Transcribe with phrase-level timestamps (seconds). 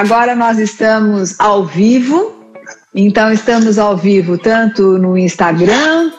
[0.00, 2.34] agora nós estamos ao vivo,
[2.94, 6.10] então estamos ao vivo tanto no Instagram,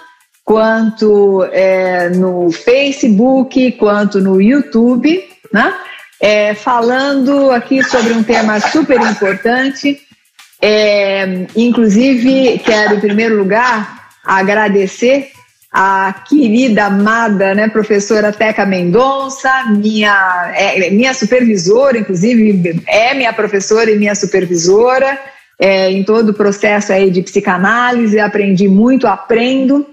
[0.45, 5.73] quanto é, no Facebook, quanto no YouTube, né?
[6.19, 9.99] É, falando aqui sobre um tema super importante.
[10.61, 15.31] É, inclusive, quero, em primeiro lugar, agradecer
[15.71, 23.89] a querida, amada né, professora Teca Mendonça, minha, é, minha supervisora, inclusive é minha professora
[23.89, 25.17] e minha supervisora
[25.57, 29.87] é, em todo o processo aí de psicanálise, aprendi muito, aprendo,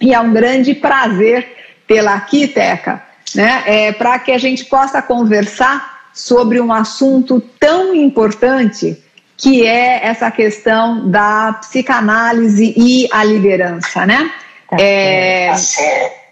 [0.00, 1.46] e é um grande prazer
[1.86, 3.02] tê-la aqui, Teca,
[3.34, 8.96] né, é, para que a gente possa conversar sobre um assunto tão importante
[9.36, 14.30] que é essa questão da psicanálise e a liderança, né?
[14.72, 15.56] Tá é, tá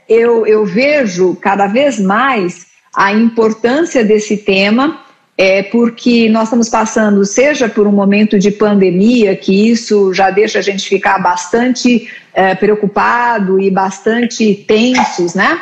[0.08, 2.66] eu, eu vejo cada vez mais
[2.96, 5.02] a importância desse tema,
[5.36, 10.58] é, porque nós estamos passando, seja por um momento de pandemia, que isso já deixa
[10.58, 15.60] a gente ficar bastante é, preocupado e bastante tensos, né?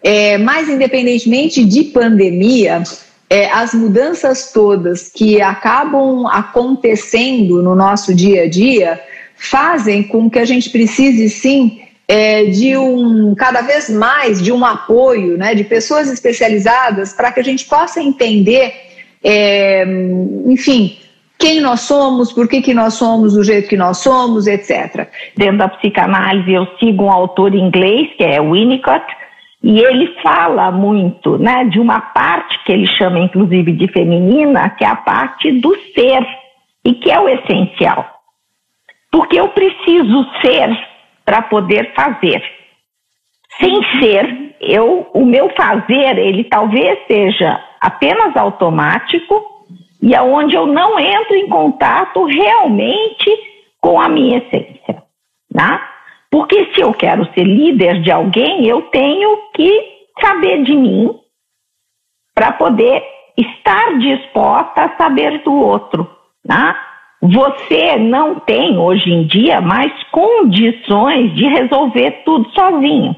[0.00, 2.84] É, mas, independentemente de pandemia,
[3.28, 9.00] é, as mudanças todas que acabam acontecendo no nosso dia a dia
[9.36, 11.82] fazem com que a gente precise sim
[12.12, 17.40] é, de um cada vez mais de um apoio, né, de pessoas especializadas para que
[17.40, 18.70] a gente possa entender,
[19.24, 19.82] é,
[20.44, 20.98] enfim,
[21.38, 25.08] quem nós somos, por que, que nós somos do jeito que nós somos, etc.
[25.34, 29.06] Dentro da psicanálise, eu sigo um autor inglês, que é Winnicott,
[29.62, 34.84] e ele fala muito né, de uma parte que ele chama, inclusive, de feminina, que
[34.84, 36.26] é a parte do ser,
[36.84, 38.06] e que é o essencial.
[39.10, 40.91] Porque eu preciso ser
[41.24, 42.42] para poder fazer.
[43.60, 49.44] Sem ser, eu, o meu fazer, ele talvez seja apenas automático
[50.00, 53.30] e aonde eu não entro em contato realmente
[53.80, 55.02] com a minha essência,
[55.52, 55.80] né?
[56.30, 59.70] Porque se eu quero ser líder de alguém, eu tenho que
[60.20, 61.14] saber de mim
[62.34, 63.02] para poder
[63.36, 66.10] estar disposta a saber do outro,
[66.44, 66.74] né?
[67.22, 73.14] Você não tem hoje em dia mais condições de resolver tudo sozinho.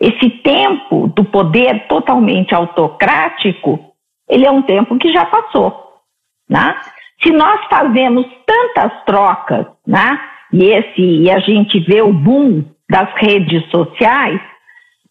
[0.00, 3.80] Esse tempo do poder totalmente autocrático,
[4.28, 5.76] ele é um tempo que já passou.
[6.48, 6.72] Né?
[7.20, 10.20] Se nós fazemos tantas trocas, né?
[10.52, 14.40] e, esse, e a gente vê o boom das redes sociais,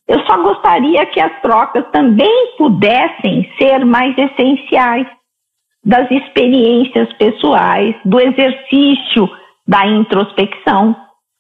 [0.08, 5.08] eu só gostaria que as trocas também pudessem ser mais essenciais
[5.84, 9.30] das experiências pessoais, do exercício
[9.68, 10.96] da introspecção,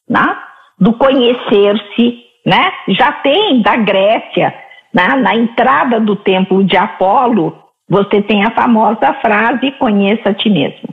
[0.09, 0.37] né?
[0.79, 2.71] do conhecer-se, né?
[2.89, 4.53] Já tem da Grécia,
[4.93, 5.07] né?
[5.15, 7.55] na entrada do templo de Apolo,
[7.87, 10.89] você tem a famosa frase conheça a ti mesmo.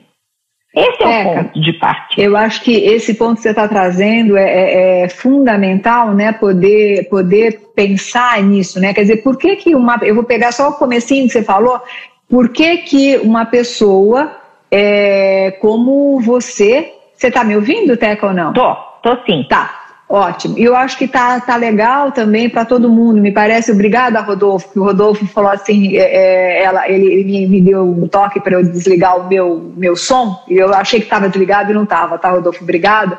[0.74, 2.22] Esse é, é o ponto de partida.
[2.22, 6.32] Eu acho que esse ponto que você está trazendo é, é, é, fundamental, né?
[6.32, 8.92] Poder, poder pensar nisso, né?
[8.92, 9.98] Quer dizer, por que que uma.
[10.02, 11.80] Eu vou pegar só o comecinho que você falou,
[12.28, 14.36] por que, que uma pessoa
[14.70, 16.92] é, como você.
[17.14, 18.52] Você está me ouvindo, Teca, ou não?
[18.52, 19.44] Tô, tô sim.
[19.48, 19.78] Tá.
[20.10, 20.58] Ótimo.
[20.58, 23.20] E eu acho que tá, tá legal também para todo mundo.
[23.20, 27.60] Me parece, obrigada, Rodolfo, que o Rodolfo falou assim, é, é ela, ele, ele, me
[27.60, 31.28] deu um toque para eu desligar o meu, meu som, e eu achei que estava
[31.28, 32.62] desligado e não estava, tá, Rodolfo?
[32.62, 33.18] Obrigada.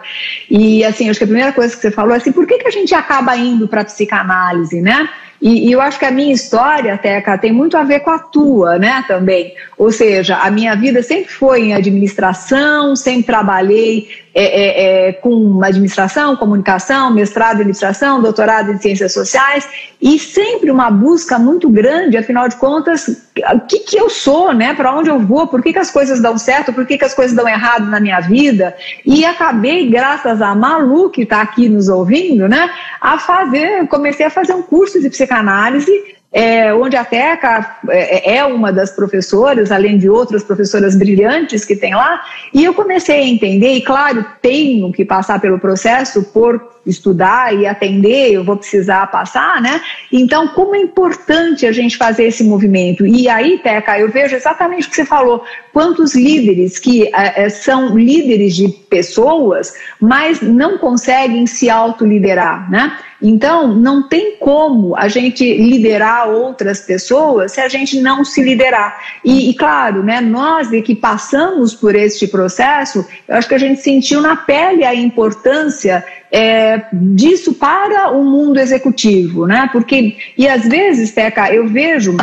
[0.50, 2.68] E assim, acho que a primeira coisa que você falou é assim, por que, que
[2.68, 5.08] a gente acaba indo para psicanálise, né?
[5.42, 8.20] E, e, eu acho que a minha história, Teca, tem muito a ver com a
[8.20, 9.54] tua, né, também.
[9.78, 15.64] Ou seja, a minha vida sempre foi em administração, sempre trabalhei é, é, é, com
[15.64, 19.68] administração, comunicação, mestrado em administração, doutorado em ciências sociais,
[20.02, 23.08] e sempre uma busca muito grande, afinal de contas,
[23.54, 26.22] o que, que eu sou, né, para onde eu vou, por que, que as coisas
[26.22, 28.76] dão certo, por que, que as coisas dão errado na minha vida.
[29.06, 32.70] E acabei, graças a Malu, que está aqui nos ouvindo, né,
[33.02, 38.46] a fazer, comecei a fazer um curso de psicanálise é, onde a Teca é, é
[38.46, 42.22] uma das professoras, além de outras professoras brilhantes que tem lá,
[42.54, 47.66] e eu comecei a entender, e claro, tenho que passar pelo processo por estudar e
[47.66, 49.82] atender, eu vou precisar passar, né?
[50.12, 53.06] Então, como é importante a gente fazer esse movimento.
[53.06, 57.98] E aí, Teca, eu vejo exatamente o que você falou, quantos líderes que é, são
[57.98, 62.98] líderes de pessoas, mas não conseguem se autoliderar, né?
[63.22, 68.98] Então, não tem como a gente liderar outras pessoas se a gente não se liderar.
[69.26, 73.82] E, e, claro, né, nós que passamos por este processo, eu acho que a gente
[73.82, 79.70] sentiu na pele a importância é, disso para o mundo executivo, né?
[79.72, 82.16] Porque, e às vezes, Teca, eu vejo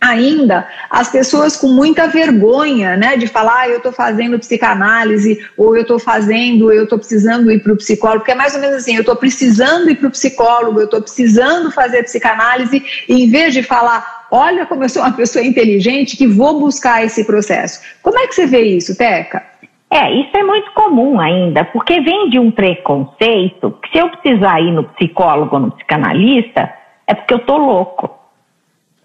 [0.00, 5.74] ainda as pessoas com muita vergonha, né, de falar, ah, eu estou fazendo psicanálise, ou
[5.76, 8.76] eu estou fazendo, eu estou precisando ir para o psicólogo, porque é mais ou menos
[8.76, 13.28] assim, eu estou precisando ir para o psicólogo, eu estou precisando fazer psicanálise, e em
[13.28, 17.80] vez de falar, olha como eu sou uma pessoa inteligente que vou buscar esse processo.
[18.00, 19.57] Como é que você vê isso, Teca?
[19.90, 24.60] É, isso é muito comum ainda, porque vem de um preconceito que se eu precisar
[24.60, 26.72] ir no psicólogo ou no psicanalista,
[27.06, 28.18] é porque eu tô louco.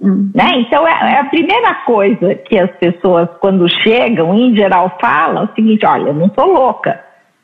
[0.02, 0.30] Hum.
[0.36, 0.50] Né?
[0.58, 5.46] Então, é, é, a primeira coisa que as pessoas, quando chegam, em geral, falam é
[5.46, 7.00] o seguinte: olha, eu não sou louca.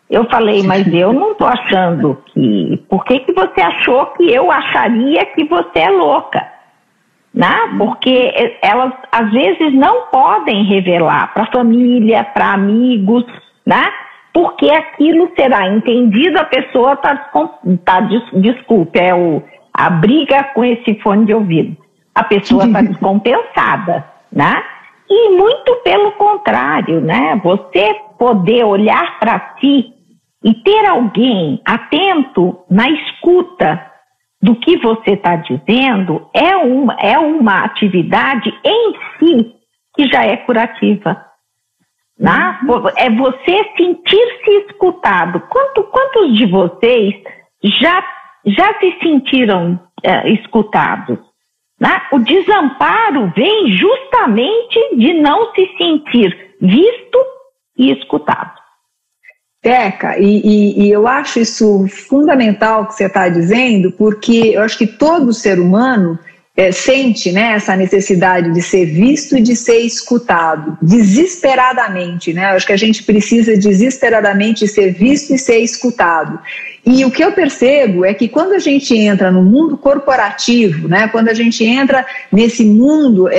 [0.09, 2.83] Eu falei, mas eu não estou achando que.
[2.89, 6.58] Por que, que você achou que eu acharia que você é louca?
[7.33, 7.55] Né?
[7.77, 13.23] Porque elas, às vezes, não podem revelar para família, para amigos,
[13.65, 13.83] né?
[14.33, 17.29] porque aquilo será entendido, a pessoa está,
[17.83, 17.99] tá,
[18.33, 19.43] desculpe, é o,
[19.73, 21.77] a briga com esse fone de ouvido
[22.19, 24.63] a pessoa está descompensada, né?
[25.09, 27.39] E muito pelo contrário, né?
[27.43, 29.93] Você poder olhar para si
[30.43, 33.88] e ter alguém atento na escuta
[34.41, 39.56] do que você está dizendo é uma, é uma atividade em si
[39.95, 41.25] que já é curativa.
[42.18, 42.59] Né?
[42.68, 42.88] Uhum.
[42.97, 45.41] É você sentir-se escutado.
[45.50, 47.15] Quanto, quantos de vocês
[47.63, 48.03] já,
[48.45, 51.19] já se sentiram é, escutados?
[51.80, 52.01] Né?
[52.12, 57.25] O desamparo vem justamente de não se sentir visto
[57.77, 58.58] e escutado.
[59.61, 64.77] Teca, e, e, e eu acho isso fundamental que você está dizendo, porque eu acho
[64.77, 66.17] que todo ser humano
[66.59, 72.33] é, sente né, essa necessidade de ser visto e de ser escutado, desesperadamente.
[72.33, 72.51] Né?
[72.51, 76.39] Eu acho que a gente precisa desesperadamente ser visto e ser escutado.
[76.85, 81.07] E o que eu percebo é que quando a gente entra no mundo corporativo, né,
[81.09, 83.33] quando a gente entra nesse mundo é,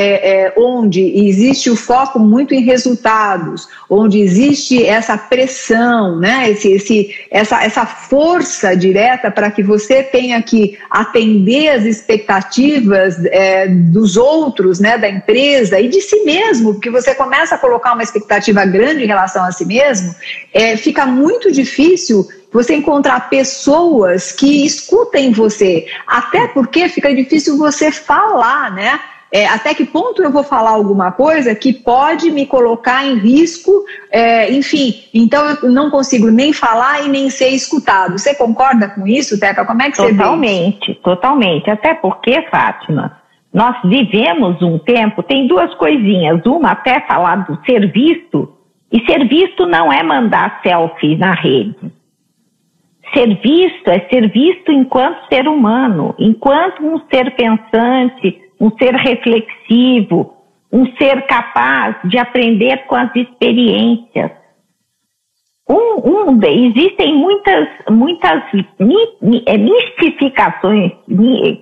[0.47, 7.15] é, onde existe o foco muito em resultados, onde existe essa pressão, né, esse, esse,
[7.31, 14.79] essa, essa força direta para que você tenha que atender as expectativas é, dos outros,
[14.79, 19.05] né, da empresa e de si mesmo, porque você começa a colocar uma expectativa grande
[19.05, 20.15] em relação a si mesmo,
[20.53, 27.93] é, fica muito difícil você encontrar pessoas que escutem você, até porque fica difícil você
[27.93, 29.01] falar, né?
[29.33, 33.85] É, até que ponto eu vou falar alguma coisa que pode me colocar em risco,
[34.11, 38.19] é, enfim, então eu não consigo nem falar e nem ser escutado.
[38.19, 39.65] Você concorda com isso, Teca?
[39.65, 41.71] Como é que totalmente, você Totalmente, totalmente.
[41.71, 43.21] Até porque, Fátima,
[43.55, 46.45] nós vivemos um tempo, tem duas coisinhas.
[46.45, 48.53] Uma, até falar do ser visto,
[48.93, 52.00] e ser visto não é mandar selfie na rede.
[53.15, 60.35] Ser visto é ser visto enquanto ser humano, enquanto um ser pensante, um ser reflexivo,
[60.73, 64.31] um ser capaz de aprender com as experiências.
[65.69, 68.43] Um, um, existem muitas, muitas
[69.47, 70.93] é, mistificações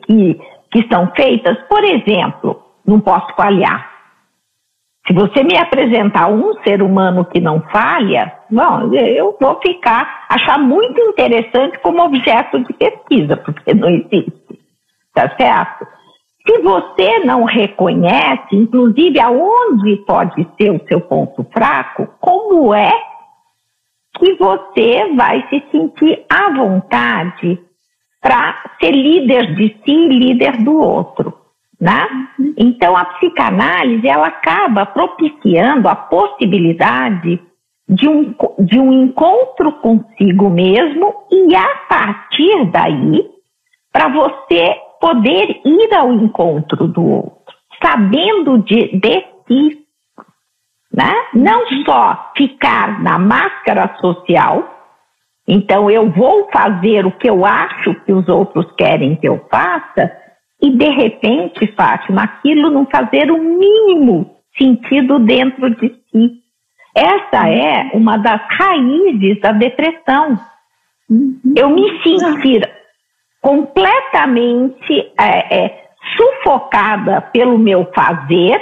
[0.06, 0.40] que,
[0.70, 3.97] que são feitas, por exemplo, não posso falhar.
[5.08, 10.58] Se você me apresentar um ser humano que não falha, bom, eu vou ficar, achar
[10.58, 14.60] muito interessante como objeto de pesquisa, porque não existe.
[15.15, 15.86] Tá certo?
[16.46, 22.93] Se você não reconhece, inclusive, aonde pode ser o seu ponto fraco, como é
[24.19, 27.58] que você vai se sentir à vontade
[28.20, 31.47] para ser líder de si e líder do outro?
[31.81, 32.06] Né?
[32.56, 37.41] Então, a psicanálise ela acaba propiciando a possibilidade
[37.89, 43.31] de um, de um encontro consigo mesmo e, a partir daí,
[43.93, 49.79] para você poder ir ao encontro do outro, sabendo de, de si.
[50.93, 51.13] Né?
[51.32, 54.79] Não só ficar na máscara social,
[55.47, 60.13] então eu vou fazer o que eu acho que os outros querem que eu faça,
[60.60, 66.43] e de repente, Fátima, aquilo não fazer o mínimo sentido dentro de si.
[66.94, 70.38] Essa é uma das raízes da depressão.
[71.08, 71.41] Uhum.
[71.56, 72.69] Eu me sentir
[73.41, 78.60] completamente é, é, sufocada pelo meu fazer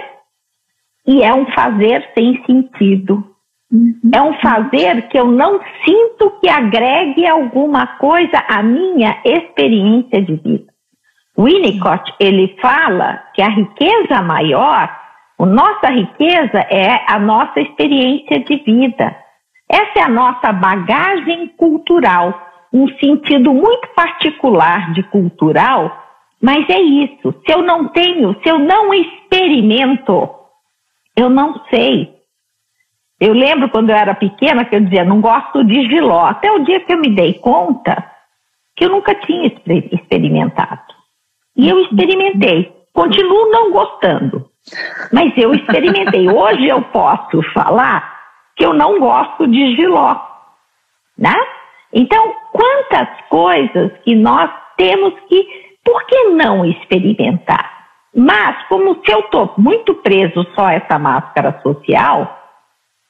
[1.07, 3.25] e é um fazer sem sentido.
[3.73, 4.11] Uhum.
[4.13, 10.37] É um fazer que eu não sinto que agregue alguma coisa à minha experiência de
[10.37, 10.76] vida.
[11.39, 14.91] Winnicott, ele fala que a riqueza maior,
[15.39, 19.15] a nossa riqueza é a nossa experiência de vida.
[19.69, 22.41] Essa é a nossa bagagem cultural,
[22.73, 26.05] um sentido muito particular de cultural,
[26.41, 27.35] Mas é isso.
[27.45, 30.29] Se eu não tenho, se eu não experimento,
[31.17, 32.15] eu não sei.
[33.19, 36.27] Eu lembro quando eu era pequena que eu dizia, não gosto de giló.
[36.27, 38.11] Até o dia que eu me dei conta
[38.77, 40.86] que eu nunca tinha experimentado.
[41.57, 42.73] E eu experimentei.
[42.93, 44.49] Continuo não gostando.
[45.13, 46.29] Mas eu experimentei.
[46.31, 48.17] Hoje eu posso falar
[48.57, 50.17] que eu não gosto de giló.
[51.19, 51.35] Né?
[51.93, 55.47] Então, quantas coisas que nós temos que,
[55.85, 57.77] por que não experimentar?
[58.15, 62.46] Mas, como se eu estou muito preso só a essa máscara social,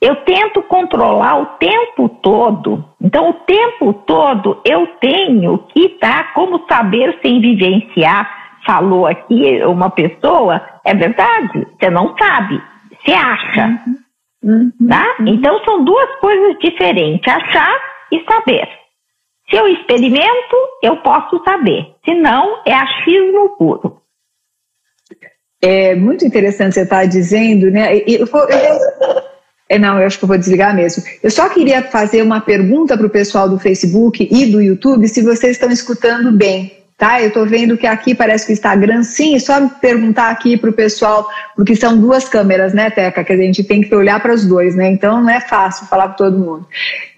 [0.01, 2.85] eu tento controlar o tempo todo.
[3.01, 8.45] Então, o tempo todo eu tenho que estar tá, como saber sem vivenciar.
[8.67, 12.61] Falou aqui uma pessoa, é verdade, você não sabe,
[12.91, 13.81] você acha.
[14.43, 14.73] Uhum.
[14.89, 15.17] Tá?
[15.21, 15.29] Uhum.
[15.29, 17.81] Então, são duas coisas diferentes, achar
[18.13, 18.69] e saber.
[19.49, 21.95] Se eu experimento, eu posso saber.
[22.05, 24.01] Se não, é achismo puro.
[25.63, 27.97] É muito interessante você estar dizendo, né?
[27.97, 28.27] Eu, eu,
[29.69, 31.03] é, não, eu acho que eu vou desligar mesmo.
[31.23, 35.23] Eu só queria fazer uma pergunta para o pessoal do Facebook e do YouTube, se
[35.23, 37.21] vocês estão escutando bem, tá?
[37.21, 40.73] Eu estou vendo que aqui parece que o Instagram, sim, só perguntar aqui para o
[40.73, 43.25] pessoal, porque são duas câmeras, né, Teca?
[43.25, 44.89] Que a gente tem que olhar para os dois, né?
[44.89, 46.65] Então não é fácil falar para todo mundo.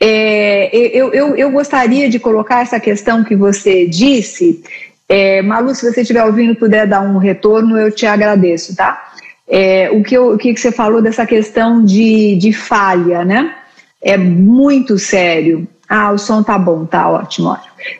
[0.01, 4.63] É, eu, eu, eu gostaria de colocar essa questão que você disse.
[5.07, 9.09] É, Malu, se você estiver ouvindo puder dar um retorno, eu te agradeço, tá?
[9.49, 13.55] É, o, que eu, o que você falou dessa questão de, de falha, né?
[14.03, 15.67] É muito sério.
[15.89, 17.57] Ah, o som tá bom, tá ótimo.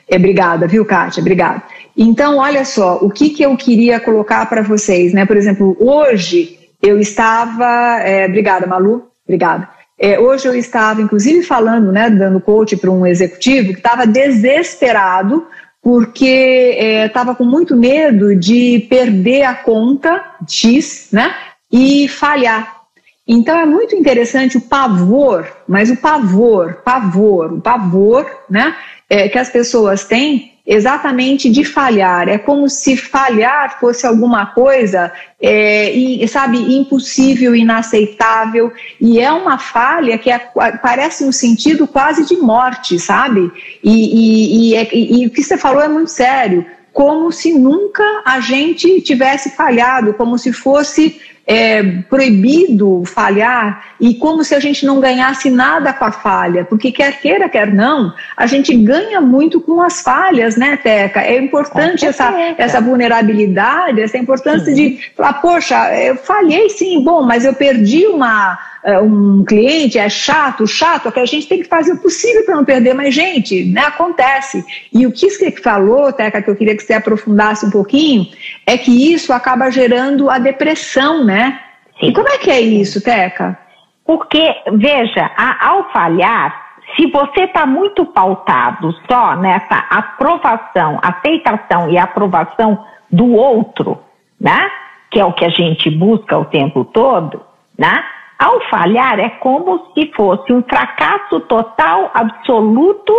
[0.09, 1.21] É, obrigada, viu, Kátia?
[1.21, 1.63] Obrigada.
[1.97, 5.25] Então, olha só, o que, que eu queria colocar para vocês, né?
[5.25, 8.01] Por exemplo, hoje eu estava.
[8.03, 9.09] É, obrigada, Malu.
[9.27, 9.69] Obrigada.
[9.99, 15.45] É, hoje eu estava, inclusive, falando, né, dando coach para um executivo que estava desesperado
[15.89, 21.35] porque estava é, com muito medo de perder a conta X, né?
[21.73, 22.83] E falhar.
[23.27, 28.77] Então é muito interessante o pavor, mas o pavor, pavor, o pavor, né?
[29.09, 32.29] É, que as pessoas têm exatamente de falhar.
[32.29, 35.11] É como se falhar fosse alguma coisa,
[35.41, 35.91] é,
[36.29, 38.71] sabe, impossível, inaceitável.
[39.01, 40.39] E é uma falha que é,
[40.83, 43.51] parece um sentido quase de morte, sabe?
[43.83, 46.67] E, e, e, e, e o que você falou é muito sério.
[46.93, 51.19] Como se nunca a gente tivesse falhado, como se fosse
[51.51, 56.93] é, proibido falhar e como se a gente não ganhasse nada com a falha, porque
[56.93, 61.23] quer queira, quer não, a gente ganha muito com as falhas, né, Teca?
[61.23, 64.75] É importante essa, essa vulnerabilidade, essa importância sim.
[64.75, 68.59] de falar, poxa, eu falhei sim, bom, mas eu perdi uma
[69.03, 72.57] um cliente, é chato, chato, é que a gente tem que fazer o possível para
[72.57, 74.65] não perder, mas, gente, né, acontece.
[74.93, 78.27] E o que você falou, Teca, que eu queria que você aprofundasse um pouquinho,
[78.67, 81.61] é que isso acaba gerando a depressão, né?
[81.99, 82.09] Sim.
[82.09, 83.59] E como é que é isso, Teca?
[84.05, 91.99] Porque, veja, a, ao falhar, se você está muito pautado só nessa aprovação, aceitação e
[91.99, 93.99] aprovação do outro,
[94.41, 94.71] né?
[95.11, 97.43] Que é o que a gente busca o tempo todo,
[97.77, 98.03] né?
[98.39, 103.13] Ao falhar, é como se fosse um fracasso total, absoluto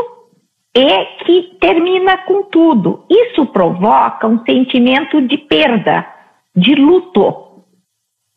[0.75, 3.03] e que termina com tudo.
[3.09, 6.07] Isso provoca um sentimento de perda,
[6.55, 7.49] de luto.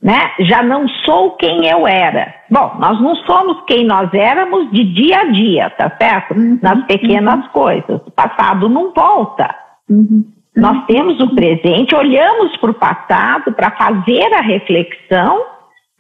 [0.03, 0.33] Né?
[0.41, 2.35] Já não sou quem eu era.
[2.51, 6.35] Bom, nós não somos quem nós éramos de dia a dia, tá certo?
[6.35, 7.51] Uhum, Nas pequenas uhum.
[7.53, 8.01] coisas.
[8.05, 9.55] O passado não volta.
[9.89, 10.25] Uhum,
[10.57, 15.45] nós temos o presente, olhamos para o passado para fazer a reflexão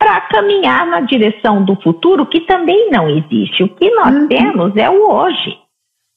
[0.02, 3.62] para caminhar na direção do futuro, que também não existe.
[3.62, 4.26] O que nós uhum.
[4.26, 5.56] temos é o hoje,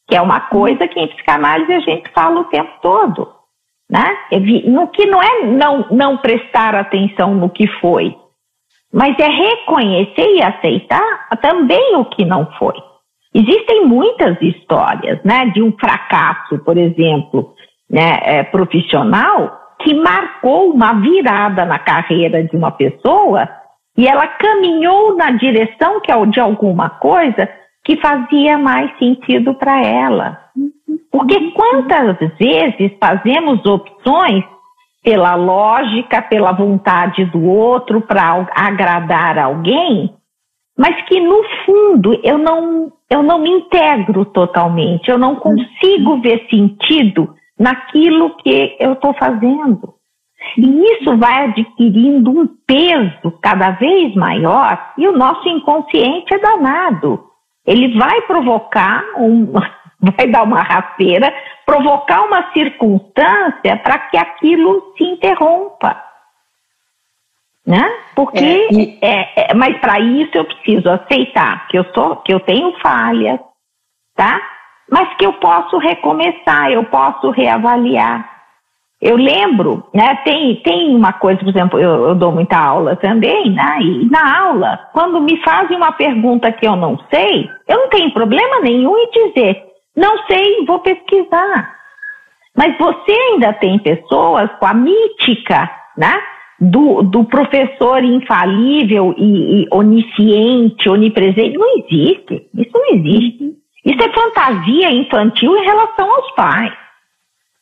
[0.10, 3.32] que é uma coisa que em psicanálise a gente fala o tempo todo.
[3.88, 4.04] Né?
[4.66, 8.16] No que não é não, não prestar atenção no que foi,
[8.92, 12.74] mas é reconhecer e aceitar também o que não foi.
[13.36, 17.54] Existem muitas histórias né, de um fracasso, por exemplo,
[17.88, 23.48] né, é, profissional, que marcou uma virada na carreira de uma pessoa
[23.98, 27.50] e ela caminhou na direção que é de alguma coisa
[27.84, 30.40] que fazia mais sentido para ela.
[31.12, 34.44] Porque quantas vezes fazemos opções
[35.04, 40.14] pela lógica, pela vontade do outro, para agradar alguém,
[40.78, 46.48] mas que no fundo eu não, eu não me integro totalmente, eu não consigo ver
[46.50, 49.94] sentido naquilo que eu estou fazendo.
[50.58, 57.24] E isso vai adquirindo um peso cada vez maior e o nosso inconsciente é danado.
[57.66, 59.52] Ele vai provocar um,
[60.00, 61.34] vai dar uma rasteira,
[61.66, 66.04] provocar uma circunstância para que aquilo se interrompa.
[67.66, 67.84] Né?
[68.16, 69.00] Porque, é, e...
[69.02, 73.40] é, é, mas para isso eu preciso aceitar que eu sou, que eu tenho falhas,
[74.16, 74.40] tá?
[74.90, 78.35] Mas que eu posso recomeçar, eu posso reavaliar.
[79.08, 83.52] Eu lembro, né, tem, tem uma coisa, por exemplo, eu, eu dou muita aula também,
[83.52, 87.90] né, e na aula, quando me fazem uma pergunta que eu não sei, eu não
[87.90, 89.62] tenho problema nenhum em dizer,
[89.96, 91.76] não sei, vou pesquisar.
[92.58, 96.20] Mas você ainda tem pessoas com a mítica, né,
[96.60, 103.54] do, do professor infalível e, e onisciente, onipresente, não existe, isso não existe.
[103.86, 106.74] Isso é fantasia infantil em relação aos pais.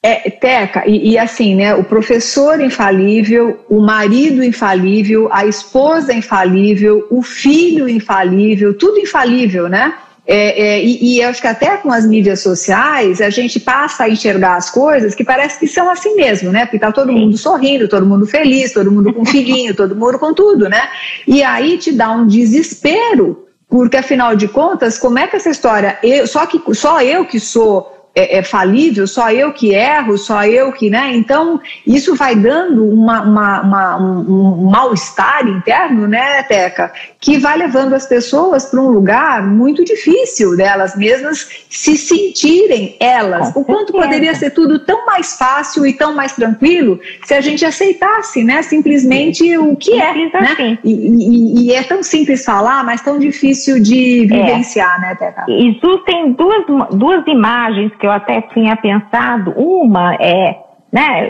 [0.06, 1.74] É, Teca, e, e, assim, né?
[1.74, 9.94] O professor infalível, o marido infalível, a esposa infalível, o filho infalível, tudo infalível, né?
[10.28, 14.10] É, é, e, e acho que até com as mídias sociais a gente passa a
[14.10, 16.66] enxergar as coisas que parece que são assim mesmo, né?
[16.66, 20.34] Porque tá todo mundo sorrindo, todo mundo feliz, todo mundo com filhinho, todo mundo com
[20.34, 20.82] tudo, né?
[21.26, 25.98] E aí te dá um desespero, porque afinal de contas, como é que essa história,
[26.04, 30.46] eu, só que só eu que sou é, é, falível, só eu que erro, só
[30.46, 31.12] eu que, né?
[31.16, 36.94] Então, isso vai dando uma, uma, uma um, um mal-estar interno, né, Teca?
[37.20, 43.52] Que vai levando as pessoas para um lugar muito difícil delas mesmas se sentirem elas.
[43.52, 44.04] Com o quanto certeza.
[44.04, 48.62] poderia ser tudo tão mais fácil e tão mais tranquilo se a gente aceitasse, né?
[48.62, 50.30] Simplesmente o que é, né?
[50.52, 50.78] Assim.
[50.84, 54.28] E, e, e, é tão simples falar, mas tão difícil de é.
[54.28, 55.02] vivenciar, é.
[55.02, 55.46] né, Teca?
[55.50, 59.54] Existem duas, duas imagens que eu até tinha pensado.
[59.56, 60.60] Uma é,
[60.92, 61.30] né,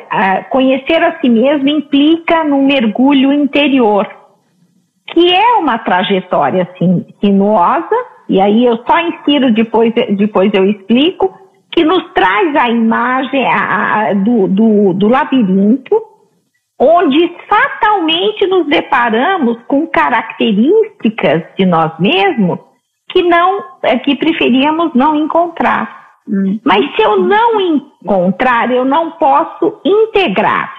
[0.50, 4.10] conhecer a si mesmo implica num mergulho interior,
[5.12, 7.96] que é uma trajetória assim, sinuosa,
[8.28, 11.32] e aí eu só insiro, depois, depois eu explico,
[11.72, 15.96] que nos traz a imagem a, a, do, do, do labirinto,
[16.80, 22.58] onde fatalmente nos deparamos com características de nós mesmos
[23.10, 23.62] que não
[24.04, 26.03] que preferíamos não encontrar.
[26.28, 26.60] Hum.
[26.64, 30.74] Mas se eu não encontrar, eu não posso integrar.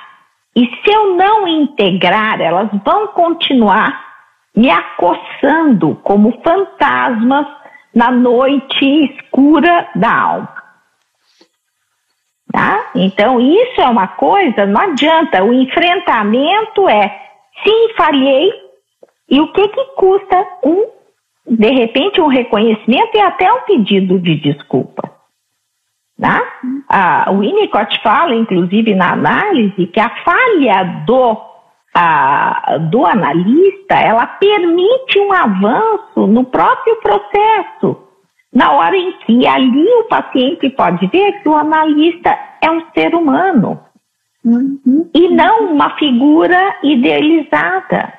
[0.56, 4.14] E se eu não integrar, elas vão continuar
[4.56, 7.46] me acossando como fantasmas
[7.94, 10.54] na noite escura da alma.
[12.52, 12.90] Tá?
[12.94, 15.42] Então, isso é uma coisa, não adianta.
[15.42, 17.08] O enfrentamento é,
[17.64, 18.52] sim, falhei,
[19.28, 20.86] e o que, que custa um,
[21.48, 25.13] de repente, um reconhecimento e até um pedido de desculpa.
[26.18, 26.40] Né?
[26.88, 31.36] Ah, o Winnicott fala, inclusive, na análise, que a falha do,
[32.90, 37.96] do analista ela permite um avanço no próprio processo,
[38.52, 43.14] na hora em que ali o paciente pode ver que o analista é um ser
[43.14, 43.80] humano
[44.44, 45.10] uhum.
[45.12, 48.12] e não uma figura idealizada.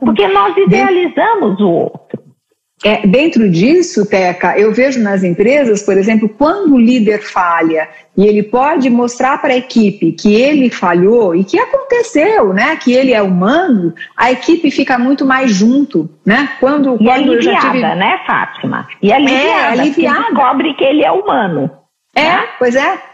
[0.00, 1.90] Porque nós idealizamos o.
[2.84, 8.24] É, dentro disso, Teca, eu vejo nas empresas, por exemplo, quando o líder falha e
[8.24, 13.12] ele pode mostrar para a equipe que ele falhou e que aconteceu, né, que ele
[13.12, 16.50] é humano, a equipe fica muito mais junto, né?
[16.60, 17.94] Quando, e quando aliviada, tive...
[17.94, 18.88] né, Fátima?
[19.02, 20.20] E aliviada, é, aliviada.
[20.20, 21.70] descobre que ele é humano.
[22.14, 22.44] É, né?
[22.58, 23.07] pois é.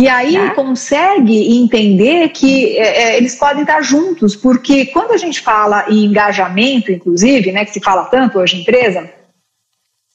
[0.00, 0.54] E aí né?
[0.54, 6.06] consegue entender que é, é, eles podem estar juntos, porque quando a gente fala em
[6.06, 9.10] engajamento, inclusive, né, que se fala tanto hoje em empresa,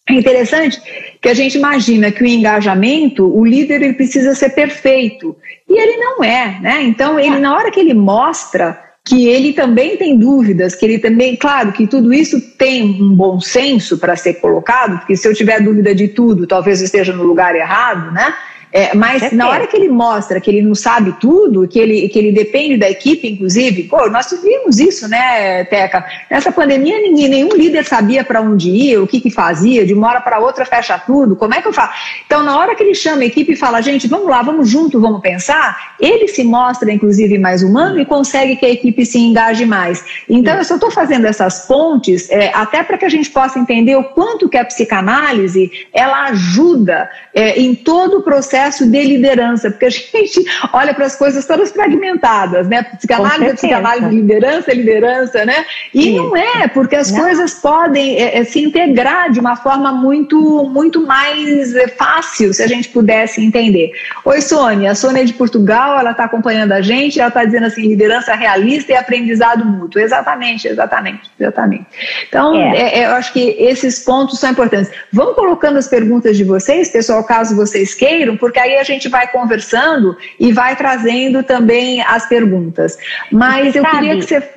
[0.09, 0.81] é interessante
[1.21, 5.35] que a gente imagina que o engajamento, o líder ele precisa ser perfeito,
[5.69, 6.81] e ele não é, né?
[6.81, 11.35] Então, ele na hora que ele mostra que ele também tem dúvidas, que ele também,
[11.35, 15.61] claro, que tudo isso tem um bom senso para ser colocado, porque se eu tiver
[15.61, 18.33] dúvida de tudo, talvez eu esteja no lugar errado, né?
[18.75, 22.19] É, mas na hora que ele mostra que ele não sabe tudo, que ele, que
[22.19, 26.05] ele depende da equipe, inclusive, pô, nós vimos isso, né, Teca?
[26.29, 30.09] Nessa pandemia, ninguém, nenhum líder sabia para onde ia, o que, que fazia, de uma
[30.09, 31.93] hora para outra fecha tudo, como é que eu faço?
[32.25, 34.99] Então, na hora que ele chama a equipe e fala, gente, vamos lá, vamos junto,
[34.99, 39.65] vamos pensar, ele se mostra, inclusive, mais humano e consegue que a equipe se engaje
[39.65, 40.03] mais.
[40.27, 43.95] Então, eu só estou fazendo essas pontes, é, até para que a gente possa entender
[43.95, 49.69] o quanto que a psicanálise, ela ajuda é, em todo o processo processo de liderança,
[49.69, 52.83] porque a gente olha para as coisas todas fragmentadas, né?
[52.83, 55.65] Psicanálise psicanálise, liderança é liderança, né?
[55.93, 56.17] E Isso.
[56.17, 57.21] não é, porque as não.
[57.21, 62.63] coisas podem é, é, se integrar de uma forma muito, muito mais é, fácil, se
[62.63, 63.91] a gente pudesse entender.
[64.23, 67.65] Oi, Sônia, a Sônia é de Portugal, ela está acompanhando a gente, ela está dizendo
[67.65, 70.01] assim, liderança realista e aprendizado mútuo.
[70.01, 71.85] Exatamente, exatamente, exatamente.
[72.27, 72.99] Então, é.
[72.99, 74.91] É, eu acho que esses pontos são importantes.
[75.11, 79.25] Vão colocando as perguntas de vocês, pessoal, caso vocês queiram, porque aí a gente vai
[79.25, 82.95] conversando e vai trazendo também as perguntas.
[83.31, 84.49] Mas eu sabe, queria que você.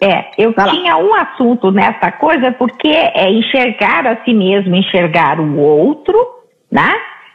[0.00, 1.02] É, eu vai tinha lá.
[1.02, 6.16] um assunto nessa coisa, porque é enxergar a si mesmo, enxergar o outro,
[6.70, 6.94] né?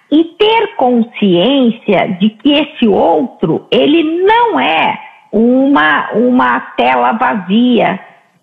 [0.09, 4.97] E ter consciência de que esse outro, ele não é
[5.29, 7.99] uma, uma tela vazia,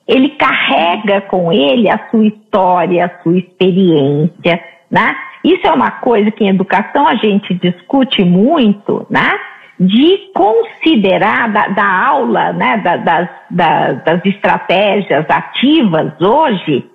[0.06, 5.16] ele carrega com ele a sua história, a sua experiência, né?
[5.44, 9.38] Isso é uma coisa que em educação a gente discute muito, né?
[9.78, 12.78] De considerar da, da aula, né?
[12.78, 16.86] Da, das, da, das estratégias ativas hoje,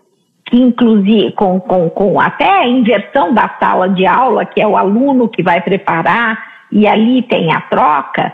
[0.46, 4.76] que inclusive com, com, com até a inversão da sala de aula, que é o
[4.76, 8.34] aluno que vai preparar, e ali tem a troca,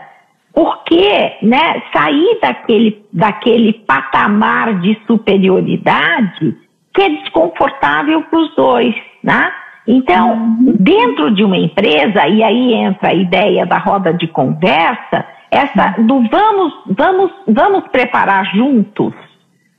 [0.54, 6.56] porque né, sair daquele, daquele patamar de superioridade
[6.94, 9.52] que é desconfortável para os dois, né?
[9.86, 10.74] Então, uhum.
[10.78, 16.28] dentro de uma empresa, e aí entra a ideia da roda de conversa, essa do
[16.28, 19.14] vamos, vamos, vamos preparar juntos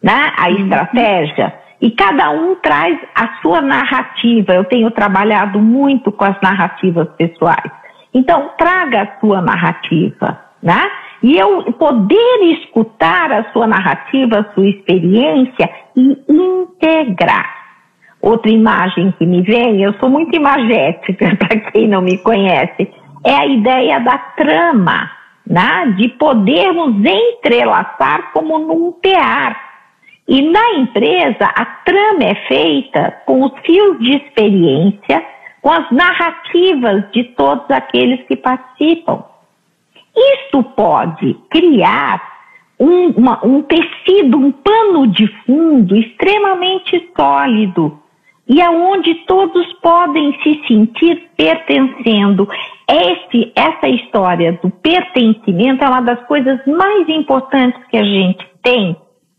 [0.01, 0.63] né, a uhum.
[0.63, 4.53] estratégia, e cada um traz a sua narrativa.
[4.53, 7.71] Eu tenho trabalhado muito com as narrativas pessoais.
[8.13, 10.81] Então, traga a sua narrativa né?
[11.23, 17.56] E eu poder escutar a sua narrativa, a sua experiência e integrar.
[18.27, 22.91] Outra imagem que me vem, eu sou muito imagética, para quem não me conhece,
[23.23, 25.09] é a ideia da trama,
[25.45, 25.93] né?
[25.95, 29.57] de podermos entrelaçar como num tear.
[30.27, 35.23] E na empresa, a trama é feita com os fios de experiência,
[35.61, 39.23] com as narrativas de todos aqueles que participam.
[40.13, 42.21] Isso pode criar
[42.77, 47.97] um, uma, um tecido, um pano de fundo extremamente sólido
[48.47, 52.47] e aonde todos podem se sentir pertencendo.
[52.89, 58.95] Esse, essa história do pertencimento é uma das coisas mais importantes que a gente tem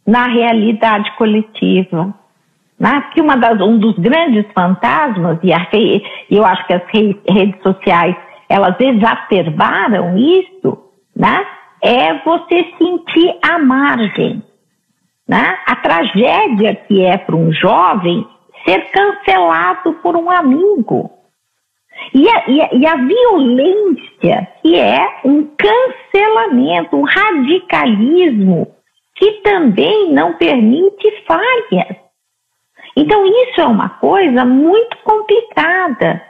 [0.07, 2.15] na realidade coletiva.
[2.79, 3.01] Né?
[3.01, 5.67] Porque uma das, um dos grandes fantasmas, e a,
[6.31, 8.15] eu acho que as redes sociais
[8.49, 10.79] elas exacerbaram isso,
[11.15, 11.45] né?
[11.83, 14.43] É você sentir a margem,
[15.29, 15.59] né?
[15.67, 18.27] A tragédia que é para um jovem
[18.65, 21.11] ser cancelado por um amigo.
[22.15, 28.69] E a, e, a, e a, violência, que é um cancelamento, um radicalismo,
[29.17, 31.97] que também não permite falhas.
[32.97, 36.23] Então, isso é uma coisa muito complicada.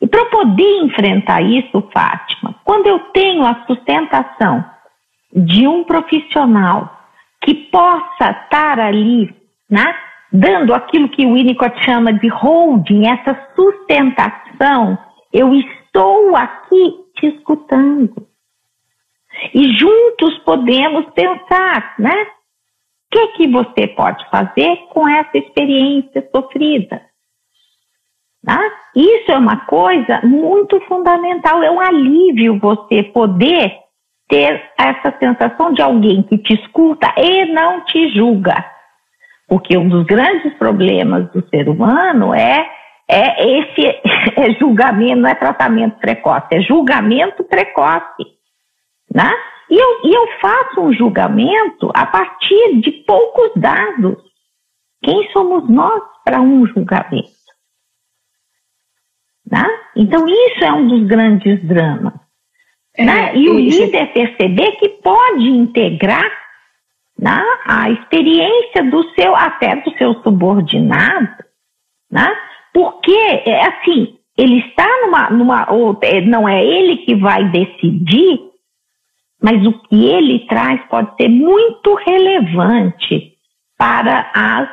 [0.00, 4.64] E para poder enfrentar isso, Fátima, quando eu tenho a sustentação
[5.32, 6.90] de um profissional
[7.42, 9.34] que possa estar ali,
[9.68, 9.94] né,
[10.34, 14.98] dando aquilo que o Winnicott chama de holding, essa sustentação,
[15.32, 18.26] eu estou aqui te escutando.
[19.54, 22.22] E juntos podemos pensar, né?
[22.22, 22.26] O
[23.12, 27.00] que, que você pode fazer com essa experiência sofrida?
[28.44, 28.60] Tá?
[28.96, 33.72] Isso é uma coisa muito fundamental, é um alívio você poder
[34.28, 38.73] ter essa sensação de alguém que te escuta e não te julga.
[39.46, 42.66] Porque um dos grandes problemas do ser humano é,
[43.08, 43.86] é esse
[44.36, 48.24] é julgamento, não é tratamento precoce, é julgamento precoce.
[49.12, 49.30] Né?
[49.70, 54.16] E eu, e eu faço um julgamento a partir de poucos dados.
[55.02, 57.34] Quem somos nós para um julgamento?
[59.50, 59.68] Tá?
[59.94, 62.14] Então, isso é um dos grandes dramas.
[62.96, 63.36] É, né?
[63.36, 66.43] E o líder perceber que pode integrar
[67.24, 71.42] né, a experiência do seu, até do seu subordinado,
[72.10, 72.30] né?
[72.70, 78.40] porque, é assim, ele está numa, numa ou, é, não é ele que vai decidir,
[79.42, 83.32] mas o que ele traz pode ser muito relevante
[83.78, 84.68] para as,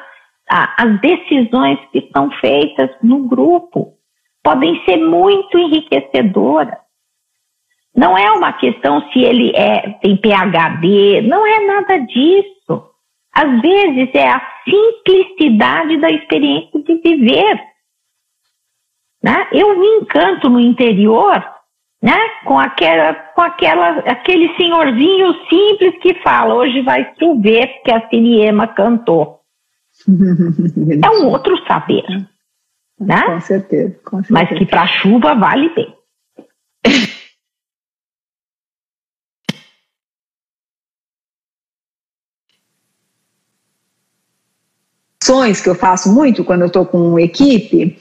[0.49, 3.93] as decisões que são feitas no grupo
[4.43, 6.75] podem ser muito enriquecedoras.
[7.95, 12.89] Não é uma questão se ele é, tem PhD, não é nada disso.
[13.33, 17.61] Às vezes é a simplicidade da experiência de viver.
[19.23, 19.47] Né?
[19.51, 21.43] Eu me encanto no interior
[22.01, 22.17] né?
[22.45, 28.67] Com aquela, com aquela, aquele senhorzinho simples que fala, hoje vai chover porque a Siriema
[28.67, 29.39] cantou.
[30.07, 32.03] é um outro saber,
[32.99, 33.21] né?
[33.21, 34.33] Com certeza, com certeza.
[34.33, 35.95] Mas que para chuva vale bem.
[45.61, 47.97] que eu faço muito quando eu estou com equipe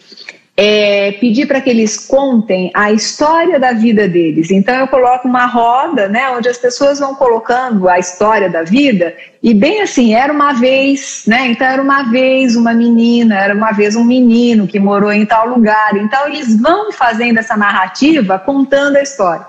[0.57, 4.51] é, pedir para que eles contem a história da vida deles.
[4.51, 9.15] Então eu coloco uma roda, né, onde as pessoas vão colocando a história da vida
[9.43, 11.47] e bem assim, era uma vez, né?
[11.47, 15.49] Então era uma vez uma menina, era uma vez um menino que morou em tal
[15.49, 15.97] lugar.
[15.97, 19.47] Então eles vão fazendo essa narrativa, contando a história.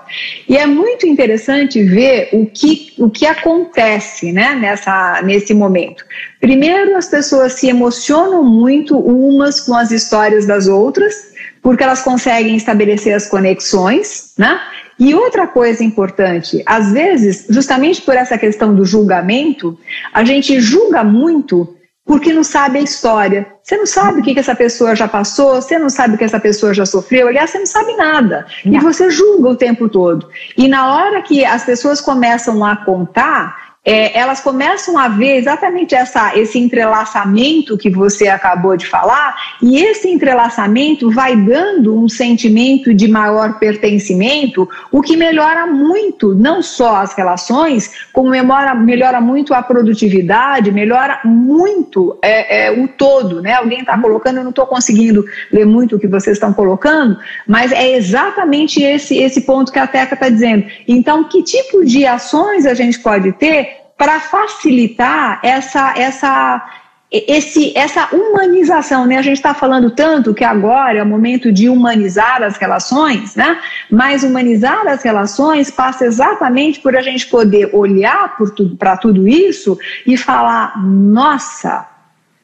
[0.48, 6.04] E é muito interessante ver o que, o que acontece, né, nessa nesse momento.
[6.40, 11.14] Primeiro, as pessoas se emocionam muito umas com as histórias das outras,
[11.62, 14.58] porque elas conseguem estabelecer as conexões, né?
[15.04, 19.76] E outra coisa importante, às vezes, justamente por essa questão do julgamento,
[20.14, 23.48] a gente julga muito porque não sabe a história.
[23.64, 26.22] Você não sabe o que, que essa pessoa já passou, você não sabe o que
[26.22, 28.46] essa pessoa já sofreu, aliás, você não sabe nada.
[28.64, 30.28] E você julga o tempo todo.
[30.56, 35.92] E na hora que as pessoas começam a contar, é, elas começam a ver exatamente
[35.94, 42.94] essa, esse entrelaçamento que você acabou de falar, e esse entrelaçamento vai dando um sentimento
[42.94, 49.52] de maior pertencimento, o que melhora muito, não só as relações, como melhora, melhora muito
[49.52, 53.42] a produtividade, melhora muito é, é, o todo.
[53.42, 53.54] Né?
[53.54, 57.72] Alguém está colocando, eu não estou conseguindo ler muito o que vocês estão colocando, mas
[57.72, 60.66] é exatamente esse, esse ponto que a Teca está dizendo.
[60.86, 66.64] Então, que tipo de ações a gente pode ter para facilitar essa, essa,
[67.10, 69.18] esse, essa humanização, né?
[69.18, 73.58] A gente está falando tanto que agora é o momento de humanizar as relações, né?
[73.90, 78.36] Mas humanizar as relações passa exatamente por a gente poder olhar
[78.78, 81.86] para tudo isso e falar, nossa,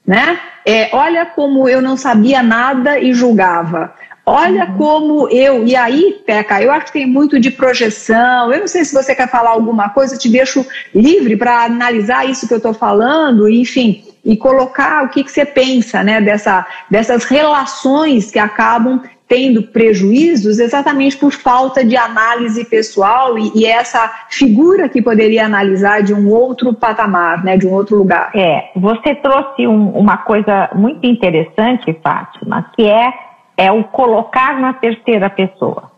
[0.07, 0.39] né?
[0.65, 3.95] É, olha como eu não sabia nada e julgava.
[4.29, 4.77] Olha uhum.
[4.77, 5.67] como eu.
[5.67, 8.53] E aí, Peca, eu acho que tem muito de projeção.
[8.53, 12.29] Eu não sei se você quer falar alguma coisa, eu te deixo livre para analisar
[12.29, 16.67] isso que eu estou falando, enfim, e colocar o que, que você pensa né, dessa,
[16.91, 24.11] dessas relações que acabam tendo prejuízos exatamente por falta de análise pessoal e, e, essa
[24.31, 28.31] figura que poderia analisar de um outro patamar, né, de um outro lugar.
[28.35, 33.28] É, você trouxe um, uma coisa muito interessante, Fátima, que é
[33.59, 35.91] é o colocar na terceira pessoa.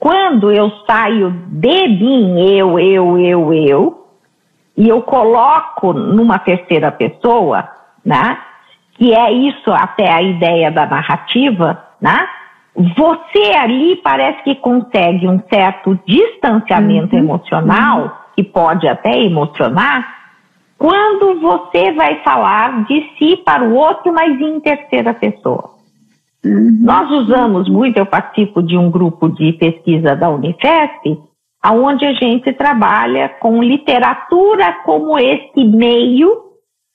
[0.00, 4.06] Quando eu saio de mim, eu, eu, eu, eu,
[4.76, 7.68] e eu coloco numa terceira pessoa,
[8.04, 8.38] né?
[8.94, 12.28] Que é isso até a ideia da narrativa, né?
[12.74, 17.22] Você ali parece que consegue um certo distanciamento uhum.
[17.22, 18.10] emocional, uhum.
[18.34, 20.20] que pode até emocionar,
[20.78, 25.79] quando você vai falar de si para o outro, mas em terceira pessoa.
[26.44, 26.78] Uhum.
[26.82, 31.18] Nós usamos muito, eu participo de um grupo de pesquisa da Unifesp,
[31.66, 36.28] onde a gente trabalha com literatura como esse meio.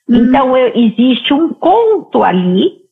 [0.09, 0.15] Uhum.
[0.17, 2.85] Então, eu, existe um conto ali,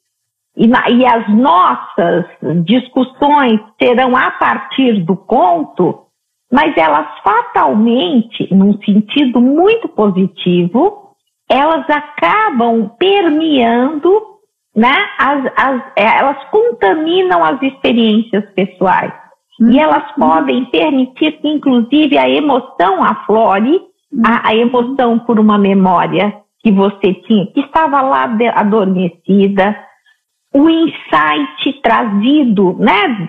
[0.56, 2.26] e, e as nossas
[2.64, 6.04] discussões serão a partir do conto,
[6.52, 11.04] mas elas fatalmente, num sentido muito positivo,
[11.50, 14.33] elas acabam permeando
[14.76, 14.94] né?
[15.20, 19.14] As, as, é, elas contaminam as experiências pessoais.
[19.60, 19.72] Uhum.
[19.72, 23.82] E elas podem permitir que, inclusive, a emoção aflore,
[24.12, 24.22] uhum.
[24.26, 29.78] a, a, emoção por uma memória que você tinha, que estava lá de, adormecida,
[30.56, 33.28] o insight trazido, né?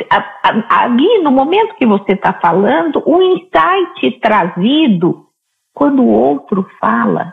[0.68, 5.24] Ali, no momento que você está falando, o insight trazido
[5.74, 7.33] quando o outro fala,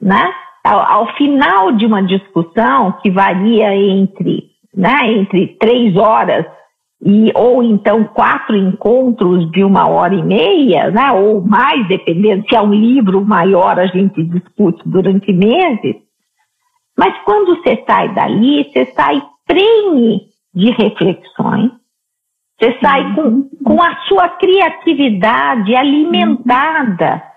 [0.00, 0.32] né?
[0.64, 6.46] Ao, ao final de uma discussão que varia entre, né, entre três horas
[7.04, 12.54] e ou então quatro encontros de uma hora e meia, né, ou mais, dependendo se
[12.54, 15.96] é um livro maior, a gente discute durante meses.
[16.96, 21.72] Mas quando você sai dali, você sai prenhe de reflexões,
[22.60, 27.31] você sai com, com a sua criatividade alimentada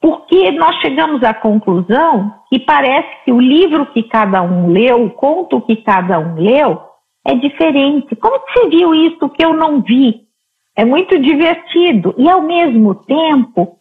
[0.00, 5.10] porque nós chegamos à conclusão que parece que o livro que cada um leu, o
[5.10, 6.80] conto que cada um leu,
[7.26, 8.14] é diferente.
[8.16, 10.22] Como que você viu isso que eu não vi?
[10.76, 12.14] É muito divertido.
[12.16, 13.78] E ao mesmo tempo,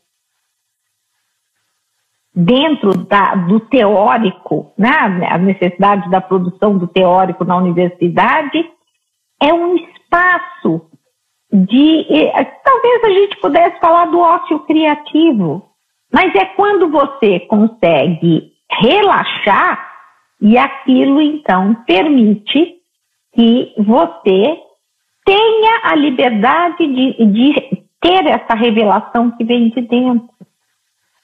[2.36, 4.90] dentro da, do teórico, né,
[5.30, 8.68] a necessidade da produção do teórico na universidade,
[9.42, 10.90] é um espaço
[11.52, 12.06] de.
[12.64, 15.67] Talvez a gente pudesse falar do ócio criativo,
[16.12, 19.88] mas é quando você consegue relaxar
[20.42, 22.76] e aquilo então permite
[23.34, 24.58] que você
[25.26, 27.54] tenha a liberdade de, de
[28.02, 30.30] ter essa revelação que vem de dentro.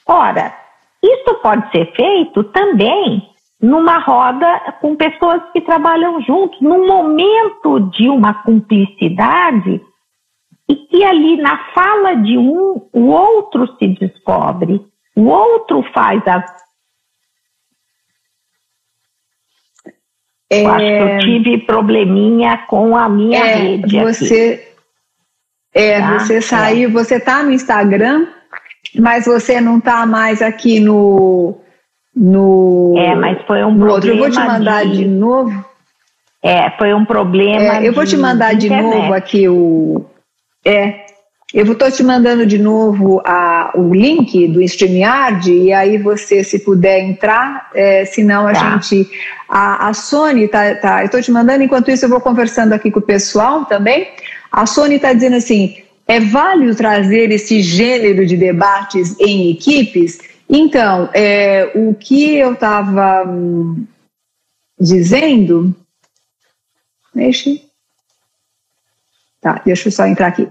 [0.08, 0.54] Ora,
[1.02, 3.22] isso pode ser feito também
[3.62, 9.82] numa roda com pessoas que trabalham juntos, num momento de uma cumplicidade
[10.67, 14.82] e que ali na fala de um, o outro se descobre,
[15.15, 16.43] o outro faz a.
[20.49, 20.63] É...
[20.63, 23.99] Eu acho que eu tive probleminha com a minha é, rede.
[23.99, 24.73] Você, aqui.
[25.73, 26.19] É, tá?
[26.19, 26.91] você saiu, é.
[26.91, 28.28] você tá no Instagram,
[28.95, 31.60] mas você não tá mais aqui no.
[32.15, 33.93] no é, mas foi um problema.
[33.93, 34.10] Outro.
[34.10, 35.73] Eu vou te mandar de, de novo.
[36.41, 37.78] É, foi um problema.
[37.78, 40.06] É, eu vou te mandar de, de novo aqui o.
[40.65, 41.06] É,
[41.54, 46.58] eu estou te mandando de novo a, o link do StreamYard e aí você, se
[46.58, 48.80] puder entrar, é, senão a tá.
[48.80, 49.08] gente.
[49.47, 51.02] A, a Sony tá, tá.
[51.02, 54.08] Eu estou te mandando, enquanto isso eu vou conversando aqui com o pessoal também.
[54.52, 60.19] A Sony está dizendo assim: é válido trazer esse gênero de debates em equipes?
[60.49, 63.86] Então, é, o que eu estava hum,
[64.80, 65.76] dizendo.
[67.13, 67.52] Deixa.
[69.43, 70.47] Tá, deixa eu só entrar aqui.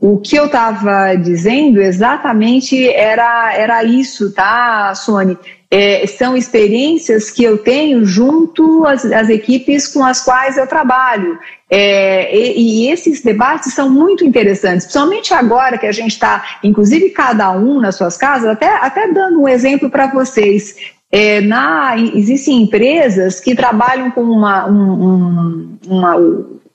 [0.00, 5.38] O que eu estava dizendo exatamente era, era isso, tá, Sônia?
[5.70, 11.38] É, são experiências que eu tenho junto às, às equipes com as quais eu trabalho.
[11.68, 17.10] É, e, e, esses debates são muito interessantes, principalmente agora que a gente está, inclusive
[17.10, 20.76] cada um nas suas casas, até, até dando um exemplo para vocês.
[21.12, 26.16] É, na, existem empresas que trabalham com uma, um, uma,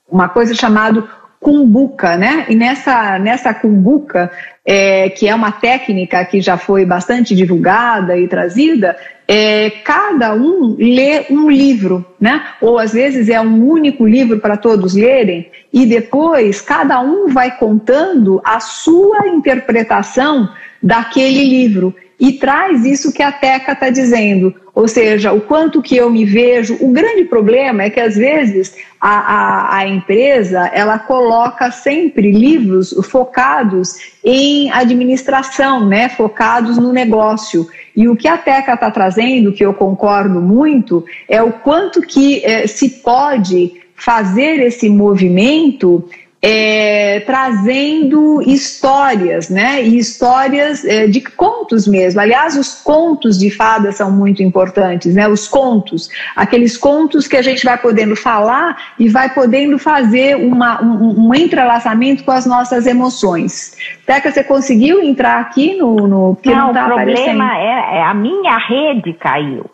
[0.07, 1.03] uma coisa chamada
[1.45, 2.47] cumbuca, né?
[2.49, 4.31] E nessa, nessa cumbuca,
[4.65, 10.75] é, que é uma técnica que já foi bastante divulgada e trazida, é, cada um
[10.75, 12.43] lê um livro, né?
[12.59, 17.55] Ou às vezes é um único livro para todos lerem, e depois cada um vai
[17.59, 20.49] contando a sua interpretação
[20.81, 25.95] daquele livro e traz isso que a Teca está dizendo, ou seja, o quanto que
[25.95, 26.77] eu me vejo.
[26.81, 32.93] O grande problema é que às vezes a, a, a empresa ela coloca sempre livros
[33.09, 37.67] focados em administração, né, focados no negócio.
[37.95, 42.43] E o que a Teca está trazendo, que eu concordo muito, é o quanto que
[42.45, 46.07] é, se pode fazer esse movimento
[46.47, 49.81] é, trazendo histórias, né?
[49.81, 52.21] E histórias é, de contos mesmo.
[52.21, 55.27] Aliás, os contos de fadas são muito importantes, né?
[55.27, 60.83] Os contos, aqueles contos que a gente vai podendo falar e vai podendo fazer uma,
[60.83, 63.75] um, um entrelaçamento com as nossas emoções.
[64.05, 65.95] Teca, você conseguiu entrar aqui no.
[65.95, 69.65] no não, não tá o problema é, é, a minha rede caiu.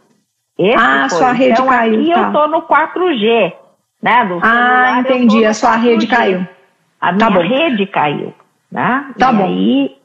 [0.57, 1.17] Esse ah, foi.
[1.17, 1.99] sua rede então, caiu.
[1.99, 2.17] Aqui tá.
[2.17, 3.53] eu estou no 4G.
[4.01, 4.39] Né?
[4.41, 5.45] ah, entendi.
[5.45, 5.81] A sua 4G.
[5.81, 6.47] rede caiu.
[7.01, 8.33] A tá minha rede caiu.
[8.71, 9.05] Né?
[9.17, 9.45] Tá e bom.
[9.45, 10.01] Aí...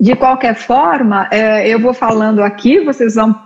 [0.00, 3.40] De qualquer forma, é, eu vou falando aqui, vocês vão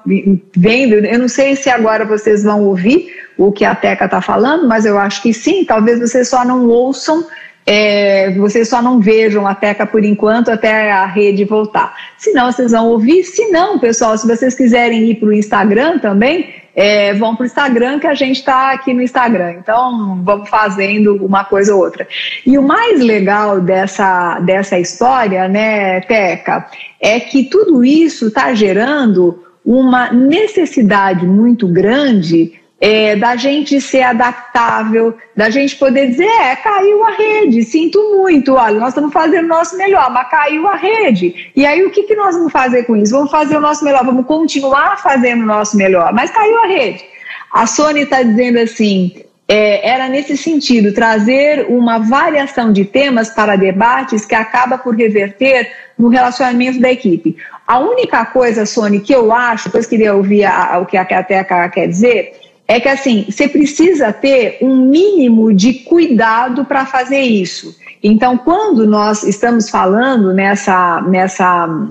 [0.56, 0.94] vendo.
[0.94, 4.86] Eu não sei se agora vocês vão ouvir o que a Teca está falando, mas
[4.86, 5.66] eu acho que sim.
[5.66, 7.26] Talvez vocês só não ouçam
[7.66, 11.96] é, vocês só não vejam a Teca por enquanto até a rede voltar.
[12.16, 13.24] Se não, vocês vão ouvir.
[13.24, 17.46] Se não, pessoal, se vocês quiserem ir para o Instagram também, é, vão para o
[17.46, 19.52] Instagram que a gente está aqui no Instagram.
[19.52, 22.06] Então, vamos fazendo uma coisa ou outra.
[22.44, 26.66] E o mais legal dessa, dessa história, né, Teca,
[27.00, 35.16] é que tudo isso está gerando uma necessidade muito grande é, da gente ser adaptável,
[35.34, 39.48] da gente poder dizer, é, caiu a rede, sinto muito, olha, nós estamos fazendo o
[39.48, 41.50] nosso melhor, mas caiu a rede.
[41.56, 43.12] E aí o que, que nós vamos fazer com isso?
[43.12, 47.02] Vamos fazer o nosso melhor, vamos continuar fazendo o nosso melhor, mas caiu a rede.
[47.50, 53.56] A Sônia está dizendo assim, é, era nesse sentido, trazer uma variação de temas para
[53.56, 57.36] debates que acaba por reverter no relacionamento da equipe.
[57.66, 61.04] A única coisa, Sônia, que eu acho, depois queria ouvir a, a, o que a
[61.04, 67.20] Teca quer dizer, é que assim, você precisa ter um mínimo de cuidado para fazer
[67.20, 67.76] isso.
[68.02, 71.88] Então, quando nós estamos falando nessa, nessa,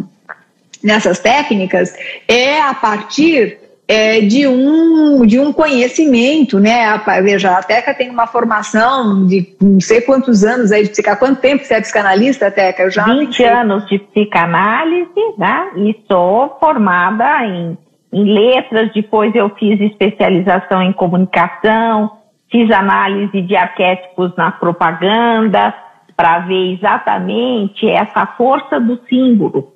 [0.83, 1.93] nessas técnicas,
[2.27, 6.85] é a partir é, de, um, de um conhecimento, né?
[6.85, 11.25] A, veja, a Teca tem uma formação de não sei quantos anos aí de psicanálise.
[11.25, 12.83] Quanto tempo você é psicanalista, Teca?
[12.83, 15.69] Eu já 20 anos de psicanálise, né?
[15.77, 17.77] E sou formada em
[18.15, 22.11] em letras, depois eu fiz especialização em comunicação,
[22.49, 25.75] fiz análise de arquétipos na propaganda,
[26.15, 29.74] para ver exatamente essa força do símbolo.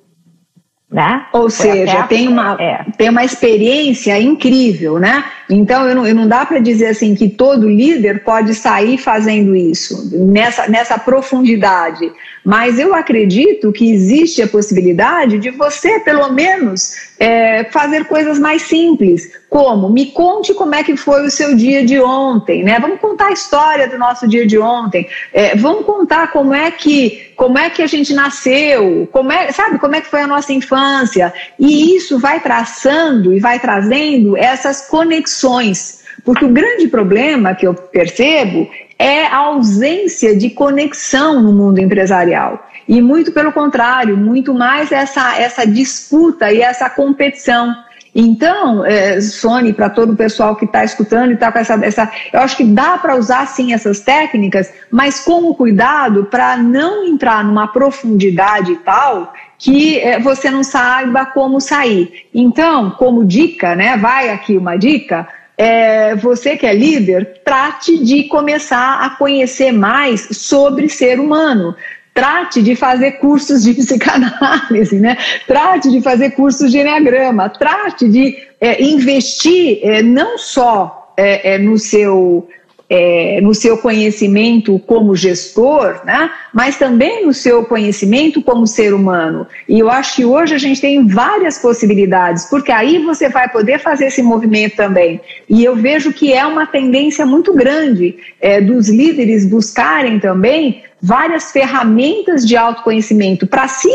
[0.90, 1.24] Né?
[1.32, 2.84] Ou Foi seja, tem uma, é.
[2.98, 5.24] tem uma experiência incrível, né?
[5.48, 9.54] Então, eu não, eu não dá para dizer assim que todo líder pode sair fazendo
[9.54, 12.10] isso, nessa, nessa profundidade.
[12.44, 18.62] Mas eu acredito que existe a possibilidade de você, pelo menos, é, fazer coisas mais
[18.62, 22.78] simples, como me conte como é que foi o seu dia de ontem, né?
[22.78, 27.32] Vamos contar a história do nosso dia de ontem, é, vamos contar como é que
[27.34, 30.52] como é que a gente nasceu, como é, sabe, como é que foi a nossa
[30.52, 31.34] infância.
[31.58, 36.00] E isso vai traçando e vai trazendo essas conexões.
[36.24, 42.68] Porque o grande problema que eu percebo é a ausência de conexão no mundo empresarial.
[42.86, 47.74] E muito pelo contrário, muito mais essa, essa disputa e essa competição.
[48.14, 52.10] Então, é, Sony, para todo o pessoal que está escutando e está com essa, essa.
[52.32, 57.44] Eu acho que dá para usar sim essas técnicas, mas com cuidado para não entrar
[57.44, 62.26] numa profundidade tal que é, você não saiba como sair.
[62.34, 63.96] Então, como dica, né?
[63.96, 65.28] Vai aqui uma dica
[65.60, 71.76] é, você que é líder, trate de começar a conhecer mais sobre ser humano.
[72.12, 75.16] Trate de fazer cursos de psicanálise, né?
[75.46, 77.48] Trate de fazer cursos de enneagrama.
[77.48, 82.48] Trate de é, investir é, não só é, é, no seu
[82.90, 86.28] é, no seu conhecimento como gestor, né?
[86.52, 89.46] mas também no seu conhecimento como ser humano.
[89.68, 93.78] E eu acho que hoje a gente tem várias possibilidades, porque aí você vai poder
[93.78, 95.20] fazer esse movimento também.
[95.48, 101.52] E eu vejo que é uma tendência muito grande é, dos líderes buscarem também várias
[101.52, 103.90] ferramentas de autoconhecimento para si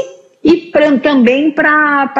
[0.45, 2.12] e pra, também para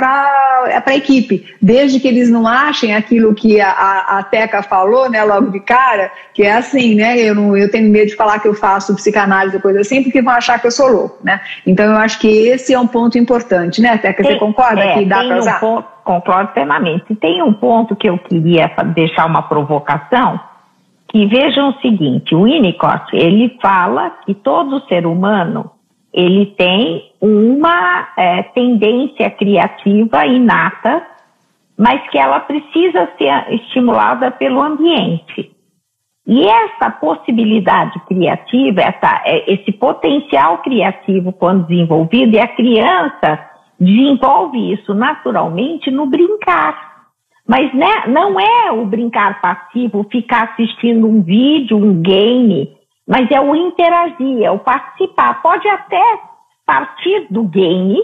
[0.84, 5.24] a equipe, desde que eles não achem aquilo que a, a, a, Teca falou, né,
[5.24, 8.48] logo de cara, que é assim, né, eu, não, eu tenho medo de falar que
[8.48, 11.86] eu faço psicanálise ou coisa assim, porque vão achar que eu sou louco, né, então
[11.86, 15.24] eu acho que esse é um ponto importante, né, Teca, você concorda é, que dá
[15.24, 15.58] para usar?
[15.58, 20.40] Um ponto, concordo plenamente, tem um ponto que eu queria deixar uma provocação,
[21.16, 25.72] que vejam o seguinte, o Winnicott, ele fala que todo ser humano
[26.14, 31.08] ele tem uma é, tendência criativa inata,
[31.78, 35.56] mas que ela precisa ser estimulada pelo ambiente.
[36.28, 43.40] E essa possibilidade criativa, essa, é, esse potencial criativo quando desenvolvido, e a criança
[43.80, 46.95] desenvolve isso naturalmente no brincar.
[47.48, 52.76] Mas né, não é o brincar passivo, ficar assistindo um vídeo, um game,
[53.08, 55.42] mas é o interagir, é o participar.
[55.42, 56.20] Pode até
[56.66, 58.02] partir do game,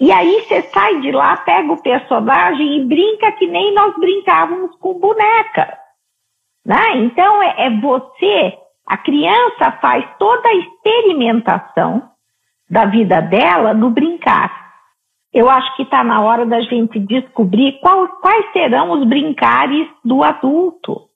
[0.00, 4.74] e aí você sai de lá, pega o personagem e brinca que nem nós brincávamos
[4.76, 5.78] com boneca.
[6.64, 6.96] Né?
[6.96, 8.54] Então é, é você,
[8.86, 12.10] a criança faz toda a experimentação
[12.70, 14.61] da vida dela no brincar.
[15.32, 20.22] Eu acho que está na hora da gente descobrir qual, quais serão os brincares do
[20.22, 21.08] adulto.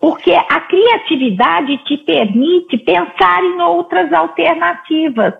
[0.00, 5.34] Porque a criatividade te permite pensar em outras alternativas.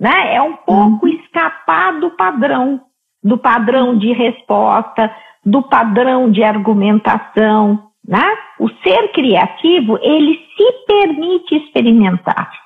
[0.00, 0.34] Né?
[0.34, 1.12] É um pouco uhum.
[1.12, 2.80] escapar do padrão,
[3.22, 5.14] do padrão de resposta,
[5.44, 7.90] do padrão de argumentação.
[8.06, 8.24] Né?
[8.58, 12.61] O ser criativo, ele se permite experimentar.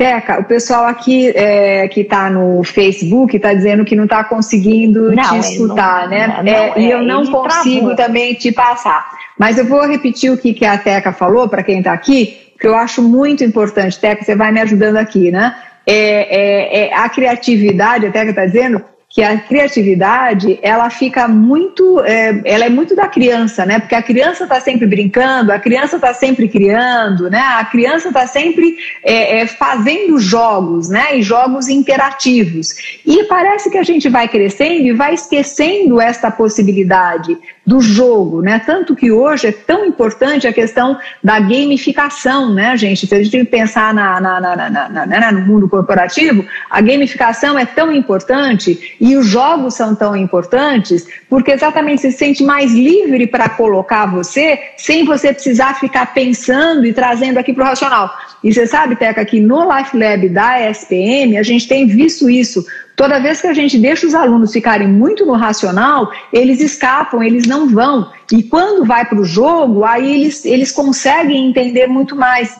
[0.00, 5.14] Teca, o pessoal aqui é, que está no Facebook está dizendo que não está conseguindo
[5.14, 6.26] não, te escutar, não, né?
[6.42, 7.96] Não, é, e eu é, não consigo travou.
[7.96, 9.10] também te passar.
[9.38, 12.66] Mas eu vou repetir o que, que a Teca falou para quem está aqui, que
[12.66, 14.00] eu acho muito importante.
[14.00, 15.54] Teca, você vai me ajudando aqui, né?
[15.86, 22.00] É, é, é a criatividade, a Teca está dizendo, que a criatividade ela fica muito,
[22.04, 23.80] é, ela é muito da criança, né?
[23.80, 27.40] Porque a criança está sempre brincando, a criança está sempre criando, né?
[27.40, 31.18] A criança está sempre é, é, fazendo jogos, né?
[31.18, 33.00] E jogos interativos.
[33.04, 37.36] E parece que a gente vai crescendo e vai esquecendo esta possibilidade
[37.66, 38.58] do jogo, né?
[38.58, 43.06] Tanto que hoje é tão importante a questão da gamificação, né, gente?
[43.06, 47.66] Se a gente pensar na, na, na, na, né, no mundo corporativo, a gamificação é
[47.66, 53.48] tão importante e os jogos são tão importantes porque exatamente se sente mais livre para
[53.48, 58.10] colocar você sem você precisar ficar pensando e trazendo aqui para o racional.
[58.42, 62.64] E você sabe, Teca, que no Life Lab da ESPM a gente tem visto isso.
[62.96, 67.46] Toda vez que a gente deixa os alunos ficarem muito no racional, eles escapam, eles
[67.46, 68.10] não vão.
[68.30, 72.54] E quando vai para o jogo, aí eles, eles conseguem entender muito mais.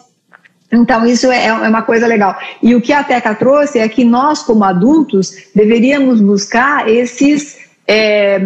[0.73, 2.39] Então, isso é, é uma coisa legal.
[2.63, 8.41] E o que a Teca trouxe é que nós, como adultos, deveríamos buscar esses, é,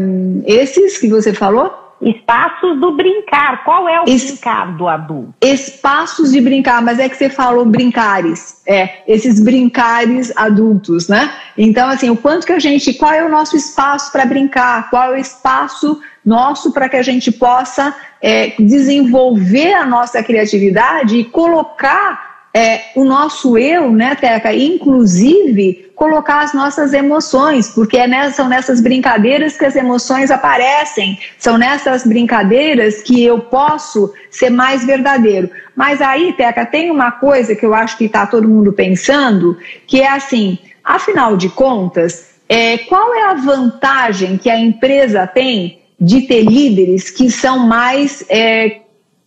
[0.46, 3.64] esses que você falou, Espaços do brincar.
[3.64, 4.24] Qual é o es...
[4.24, 5.34] brincar do adulto?
[5.40, 8.62] Espaços de brincar, mas é que você falou brincares.
[8.66, 11.32] É, esses brincares adultos, né?
[11.56, 12.94] Então, assim, o quanto que a gente.
[12.94, 14.90] Qual é o nosso espaço para brincar?
[14.90, 21.18] Qual é o espaço nosso para que a gente possa é, desenvolver a nossa criatividade
[21.18, 28.06] e colocar é, o nosso eu, né, Teca, inclusive colocar as nossas emoções, porque é
[28.06, 34.50] nessa, são nessas brincadeiras que as emoções aparecem, são nessas brincadeiras que eu posso ser
[34.50, 35.48] mais verdadeiro.
[35.76, 40.00] Mas aí, Teca, tem uma coisa que eu acho que está todo mundo pensando, que
[40.00, 46.22] é assim, afinal de contas, é, qual é a vantagem que a empresa tem de
[46.22, 48.80] ter líderes que são mais é,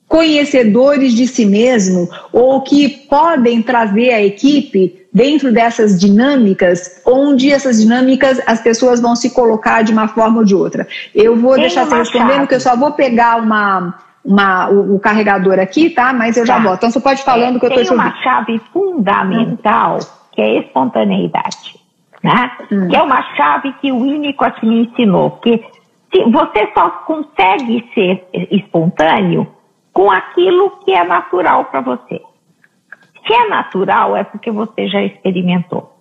[0.07, 7.81] conhecedores de si mesmo ou que podem trazer a equipe dentro dessas dinâmicas, onde essas
[7.81, 10.87] dinâmicas as pessoas vão se colocar de uma forma ou de outra.
[11.13, 15.59] Eu vou deixar você respondendo, porque eu só vou pegar uma, uma, o, o, carregador
[15.59, 16.13] aqui, tá?
[16.13, 16.61] Mas eu já tá.
[16.61, 16.77] volto.
[16.77, 18.13] Então você pode falando é, que eu estou te ouvindo.
[18.13, 19.99] Tem uma chave fundamental
[20.33, 21.75] que é espontaneidade,
[22.23, 22.51] né?
[22.71, 22.87] Hum.
[22.87, 25.59] Que é uma chave que o Winnicott me ensinou, que
[26.31, 29.47] você só consegue ser espontâneo
[29.91, 32.21] com aquilo que é natural para você.
[33.27, 35.97] Se é natural, é porque você já experimentou.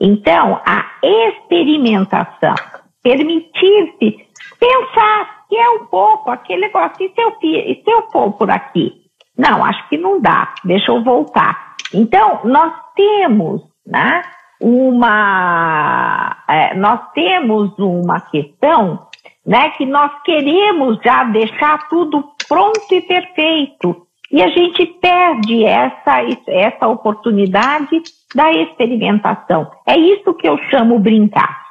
[0.00, 2.54] Então, a experimentação,
[3.02, 4.26] permitir-se
[4.58, 8.50] pensar que é um pouco aquele negócio, e se eu, e se eu for por
[8.50, 8.92] aqui?
[9.36, 11.76] Não, acho que não dá, deixa eu voltar.
[11.92, 14.22] Então, nós temos, né,
[14.60, 19.06] uma, é, nós temos uma questão,
[19.44, 24.06] né, que nós queremos já deixar tudo pronto e perfeito.
[24.30, 28.00] E a gente perde essa, essa oportunidade
[28.34, 29.70] da experimentação.
[29.86, 31.64] É isso que eu chamo brincar,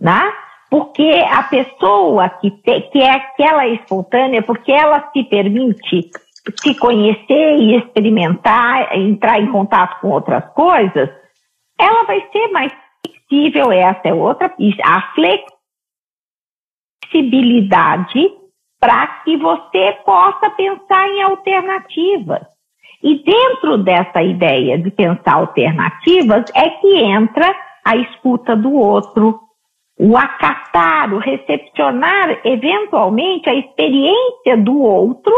[0.00, 0.32] né?
[0.70, 6.10] Porque a pessoa que, te, que é aquela espontânea, porque ela se permite
[6.62, 11.10] se conhecer e experimentar, entrar em contato com outras coisas,
[11.78, 12.72] ela vai ser mais
[13.04, 14.54] flexível, essa é outra.
[14.84, 15.02] A
[17.10, 18.39] flexibilidade
[18.80, 22.42] para que você possa pensar em alternativas.
[23.02, 27.54] E dentro dessa ideia de pensar alternativas é que entra
[27.84, 29.40] a escuta do outro,
[29.98, 35.32] o acatar, o recepcionar eventualmente a experiência do outro,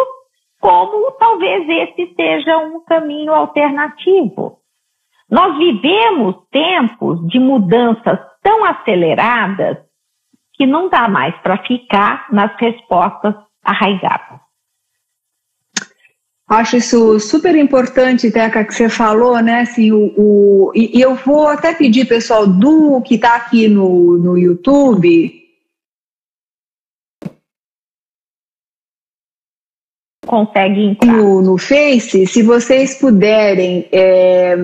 [0.61, 4.59] como talvez esse seja um caminho alternativo.
[5.31, 9.79] Nós vivemos tempos de mudanças tão aceleradas
[10.55, 13.35] que não dá mais para ficar nas respostas
[13.65, 14.41] arraigadas.
[16.49, 19.61] Acho isso super importante, Teca, que você falou, né?
[19.61, 24.37] Assim, o, o e, eu vou até pedir, pessoal, do que está aqui no, no
[24.37, 25.41] YouTube.
[30.27, 31.13] Consegue entrar.
[31.13, 34.55] No, no Face, se vocês puderem é,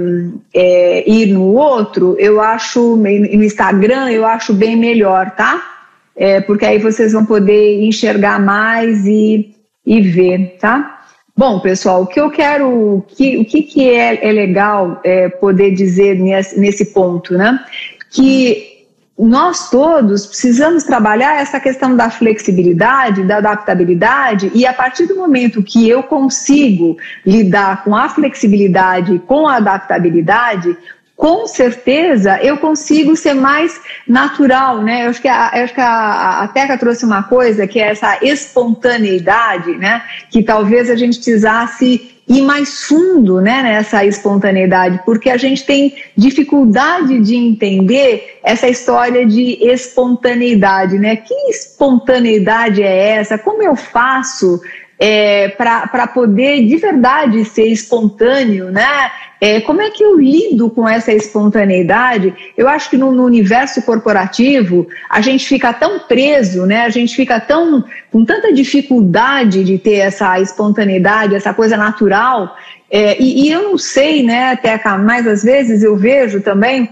[0.53, 5.77] é, ir no outro, eu acho, no Instagram, eu acho bem melhor, tá?
[6.18, 9.54] É, porque aí vocês vão poder enxergar mais e,
[9.86, 11.00] e ver, tá?
[11.36, 15.70] Bom, pessoal, o que eu quero, que, o que, que é, é legal é, poder
[15.70, 17.64] dizer nesse, nesse ponto, né?
[18.10, 18.78] Que
[19.16, 25.62] nós todos precisamos trabalhar essa questão da flexibilidade, da adaptabilidade, e a partir do momento
[25.62, 30.76] que eu consigo lidar com a flexibilidade, com a adaptabilidade,
[31.18, 35.04] com certeza eu consigo ser mais natural, né?
[35.04, 38.20] Eu acho que a, acho que a, a Teca trouxe uma coisa que é essa
[38.22, 40.00] espontaneidade, né?
[40.30, 45.96] Que talvez a gente precisasse ir mais fundo né, nessa espontaneidade, porque a gente tem
[46.16, 51.16] dificuldade de entender essa história de espontaneidade, né?
[51.16, 53.36] Que espontaneidade é essa?
[53.36, 54.60] Como eu faço
[55.00, 59.10] é, para poder de verdade ser espontâneo, né?
[59.41, 62.34] É, como é que eu lido com essa espontaneidade?
[62.57, 66.82] Eu acho que no, no, universo corporativo a gente fica tão preso, né?
[66.82, 72.57] A gente fica tão com tanta dificuldade de ter essa espontaneidade, essa coisa natural.
[72.91, 76.89] É, e, e, eu não sei, né, Teca, mas às vezes eu vejo também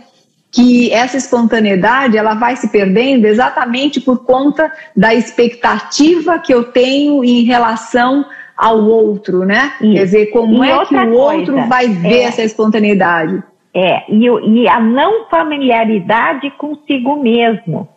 [0.53, 7.25] que essa espontaneidade ela vai se perdendo exatamente por conta da expectativa que eu tenho
[7.25, 8.25] em relação
[8.57, 9.73] ao outro, né?
[9.81, 9.93] Isso.
[9.93, 13.43] Quer dizer, como e é que o outro coisa, vai ver é, essa espontaneidade?
[13.75, 17.89] É, e, e a não familiaridade consigo mesmo.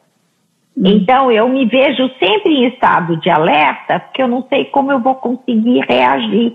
[0.78, 0.84] Hum.
[0.86, 5.00] Então, eu me vejo sempre em estado de alerta, porque eu não sei como eu
[5.00, 6.54] vou conseguir reagir.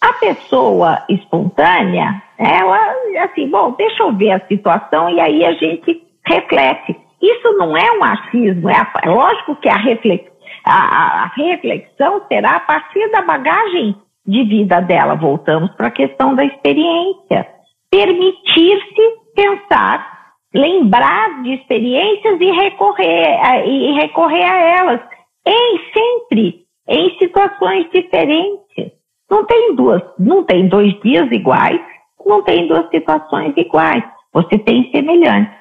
[0.00, 2.76] A pessoa espontânea, ela,
[3.24, 6.96] assim, bom, deixa eu ver a situação e aí a gente reflete.
[7.20, 10.31] Isso não é um achismo, é, a, é lógico que a reflexão
[10.64, 13.96] A, a reflexão será a partir da bagagem
[14.26, 15.14] de vida dela.
[15.16, 17.48] Voltamos para a questão da experiência.
[17.90, 19.02] Permitir-se
[19.34, 25.00] pensar, lembrar de experiências e recorrer, a, e recorrer a elas,
[25.46, 28.92] em sempre em situações diferentes.
[29.30, 31.80] Não tem duas, não tem dois dias iguais,
[32.24, 34.04] não tem duas situações iguais.
[34.32, 35.54] Você tem semelhantes.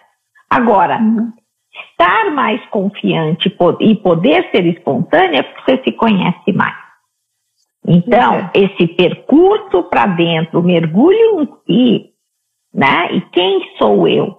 [0.49, 1.32] Agora, uhum.
[1.74, 6.76] Estar mais confiante e poder ser espontânea é porque você se conhece mais.
[7.88, 8.49] Então, uhum.
[8.53, 12.09] esse percurso para dentro, mergulho em si,
[12.74, 13.15] né?
[13.15, 14.38] E quem sou eu?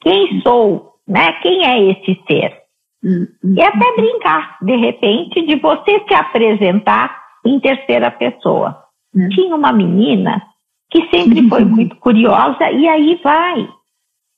[0.00, 0.94] Quem sou?
[1.06, 1.32] Né?
[1.42, 2.62] Quem é esse ser?
[3.04, 3.54] Uhum.
[3.56, 8.82] E até brincar, de repente, de você se apresentar em terceira pessoa.
[9.14, 9.28] Uhum.
[9.28, 10.42] Tinha uma menina
[10.90, 13.68] que sempre foi muito curiosa e aí vai.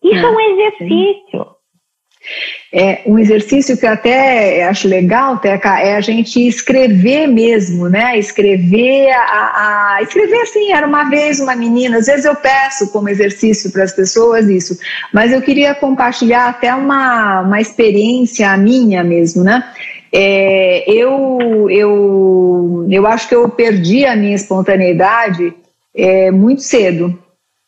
[0.02, 1.46] Isso é um exercício.
[2.70, 8.18] É, um exercício que eu até acho legal, Teca, é a gente escrever mesmo, né?
[8.18, 13.08] Escrever, a, a, escrever assim, era uma vez uma menina, às vezes eu peço como
[13.08, 14.78] exercício para as pessoas isso,
[15.14, 19.64] mas eu queria compartilhar até uma, uma experiência minha mesmo, né?
[20.12, 25.54] É, eu, eu, eu acho que eu perdi a minha espontaneidade
[25.94, 27.18] é, muito cedo,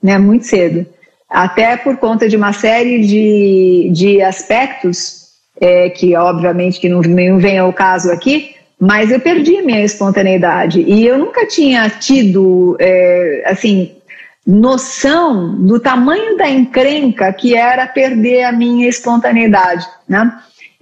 [0.02, 0.18] né?
[0.18, 0.86] Muito cedo
[1.30, 5.28] até por conta de uma série de, de aspectos,
[5.60, 7.00] é, que obviamente que não,
[7.38, 13.44] vem ao caso aqui, mas eu perdi minha espontaneidade e eu nunca tinha tido, é,
[13.46, 13.92] assim,
[14.46, 20.32] noção do tamanho da encrenca que era perder a minha espontaneidade, né?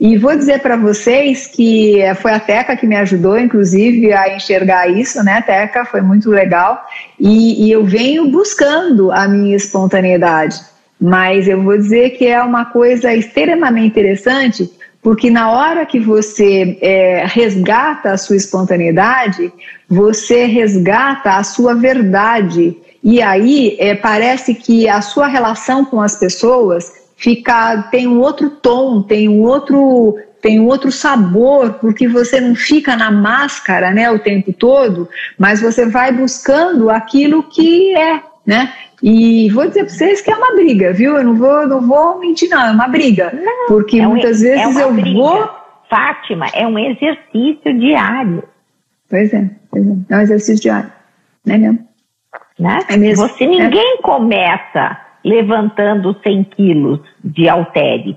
[0.01, 4.89] E vou dizer para vocês que foi a Teca que me ajudou, inclusive, a enxergar
[4.89, 5.85] isso, né, Teca?
[5.85, 6.87] Foi muito legal.
[7.19, 10.61] E, e eu venho buscando a minha espontaneidade.
[11.01, 14.71] Mas eu vou dizer que é uma coisa extremamente interessante,
[15.03, 19.53] porque na hora que você é, resgata a sua espontaneidade,
[19.89, 22.77] você resgata a sua verdade.
[23.03, 28.49] E aí é, parece que a sua relação com as pessoas fica tem um outro
[28.49, 34.09] tom, tem um outro tem um outro sabor, porque você não fica na máscara, né,
[34.09, 38.73] o tempo todo, mas você vai buscando aquilo que é, né?
[39.03, 41.17] E vou dizer para vocês que é uma briga, viu?
[41.17, 44.41] Eu não vou, não vou mentir não, é uma briga, não, porque é um, muitas
[44.45, 45.19] é vezes é eu briga.
[45.19, 45.59] vou
[45.91, 48.45] Fátima, é um exercício diário.
[49.11, 50.93] Pois é, pois é, é um exercício diário,
[51.45, 51.89] né mesmo?
[52.59, 52.79] Né?
[52.89, 53.27] É mesmo.
[53.27, 54.03] Você ninguém é.
[54.03, 58.17] começa levantando 100 quilos de haltere.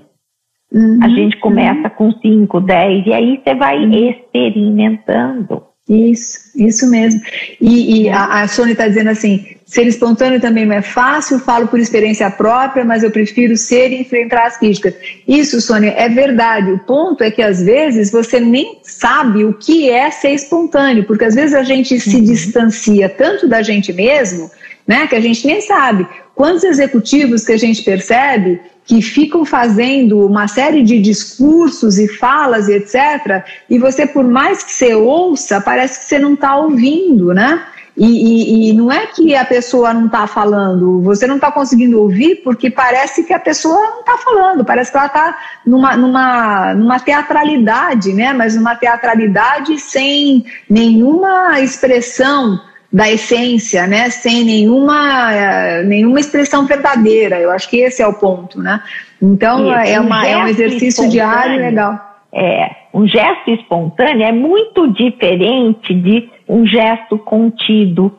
[0.72, 4.10] Uhum, a gente começa com 5, 10 e aí você vai uhum.
[4.10, 5.62] experimentando.
[5.88, 7.20] Isso, isso mesmo.
[7.60, 11.66] E, e a, a Sônia está dizendo assim: ser espontâneo também não é fácil, falo
[11.66, 14.94] por experiência própria, mas eu prefiro ser e enfrentar as críticas.
[15.26, 16.70] Isso, Sônia, é verdade.
[16.70, 21.24] O ponto é que às vezes você nem sabe o que é ser espontâneo, porque
[21.24, 22.24] às vezes a gente se uhum.
[22.24, 24.50] distancia tanto da gente mesmo,
[24.86, 26.06] né, que a gente nem sabe.
[26.34, 32.68] Quantos executivos que a gente percebe que ficam fazendo uma série de discursos e falas
[32.68, 33.44] e etc.
[33.70, 37.62] E você, por mais que você ouça, parece que você não está ouvindo, né?
[37.94, 42.00] E, e, e, não é que a pessoa não está falando, você não está conseguindo
[42.00, 46.74] ouvir porque parece que a pessoa não está falando, parece que ela está numa, numa,
[46.74, 48.32] numa teatralidade, né?
[48.32, 52.58] Mas numa teatralidade sem nenhuma expressão
[52.92, 57.40] da essência, né, sem nenhuma, nenhuma expressão verdadeira.
[57.40, 58.82] Eu acho que esse é o ponto, né?
[59.20, 61.98] Então é, um é um exercício diário legal.
[62.34, 68.12] É, um gesto espontâneo é muito diferente de um gesto contido,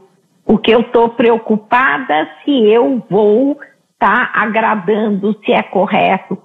[0.45, 3.59] porque eu estou preocupada se eu vou
[3.93, 6.37] estar tá agradando, se é correto.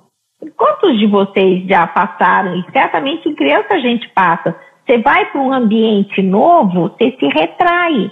[0.57, 4.55] Quantos de vocês já passaram, e certamente em criança a gente passa,
[4.87, 8.11] você vai para um ambiente novo, você se retrai.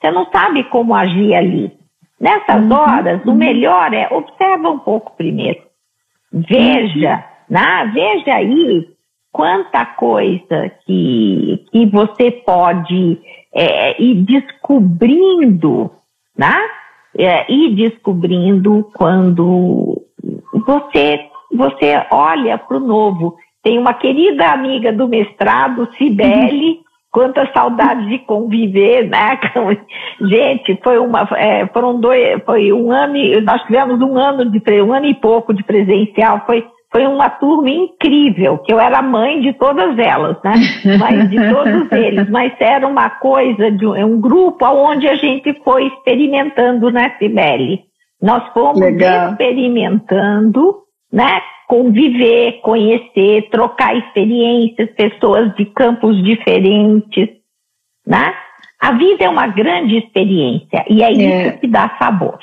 [0.00, 1.72] Você não sabe como agir ali.
[2.18, 3.32] Nessas uhum, horas, uhum.
[3.32, 5.60] o melhor é observa um pouco primeiro.
[6.32, 7.54] Veja, uhum.
[7.54, 7.90] né?
[7.92, 8.88] veja aí
[9.32, 13.18] quanta coisa que, que você pode
[13.54, 15.90] é, ir descobrindo,
[16.36, 16.54] né?
[17.16, 20.00] É, ir descobrindo quando
[20.52, 23.36] você, você olha para o novo.
[23.62, 26.82] Tem uma querida amiga do mestrado, Cibele, uhum.
[27.12, 29.38] Quanta saudade de conviver, né?
[30.20, 34.92] Gente, foi uma, é, foram dois, foi um ano, nós tivemos um ano de, um
[34.92, 39.52] ano e pouco de presencial, foi, foi uma turma incrível, que eu era mãe de
[39.54, 40.54] todas elas, né?
[41.00, 45.52] Mas de todos eles, mas era uma coisa de um, um grupo onde a gente
[45.64, 47.80] foi experimentando, né, Sibeli?
[48.22, 49.30] Nós fomos Legal.
[49.30, 50.76] experimentando
[51.12, 51.42] né?
[51.68, 57.28] Conviver, conhecer, trocar experiências, pessoas de campos diferentes,
[58.06, 58.34] né?
[58.80, 61.48] A vida é uma grande experiência e é, é.
[61.48, 62.38] isso que dá sabor.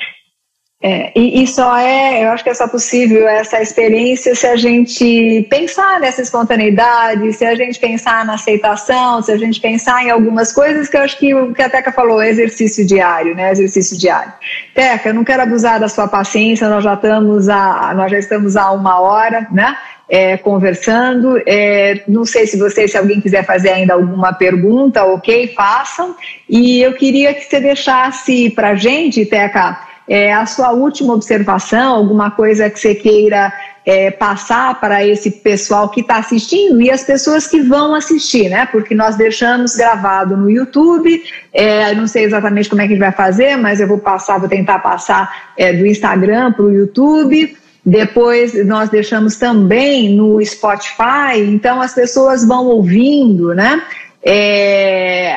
[0.80, 4.54] É, e, e, só é, eu acho que é só possível essa experiência se a
[4.54, 10.10] gente pensar nessa espontaneidade, se a gente pensar na aceitação, se a gente pensar em
[10.10, 13.50] algumas coisas que eu acho que o que a Teca falou, exercício diário, né?
[13.50, 14.32] Exercício diário.
[14.72, 18.56] Teca, eu não quero abusar da sua paciência, nós já estamos a, nós já estamos
[18.56, 19.76] há uma hora, né?
[20.08, 21.42] É, conversando.
[21.44, 26.14] É, não sei se você, se alguém quiser fazer ainda alguma pergunta, ok, façam.
[26.48, 32.30] E eu queria que você deixasse para gente, Teca é, a sua última observação, alguma
[32.30, 33.52] coisa que você queira
[33.84, 38.66] é, passar para esse pessoal que está assistindo e as pessoas que vão assistir, né?
[38.66, 43.04] Porque nós deixamos gravado no YouTube, é, não sei exatamente como é que a gente
[43.04, 47.56] vai fazer, mas eu vou passar, vou tentar passar é, do Instagram para o YouTube.
[47.84, 53.82] Depois nós deixamos também no Spotify, então as pessoas vão ouvindo, né?
[54.22, 55.36] É,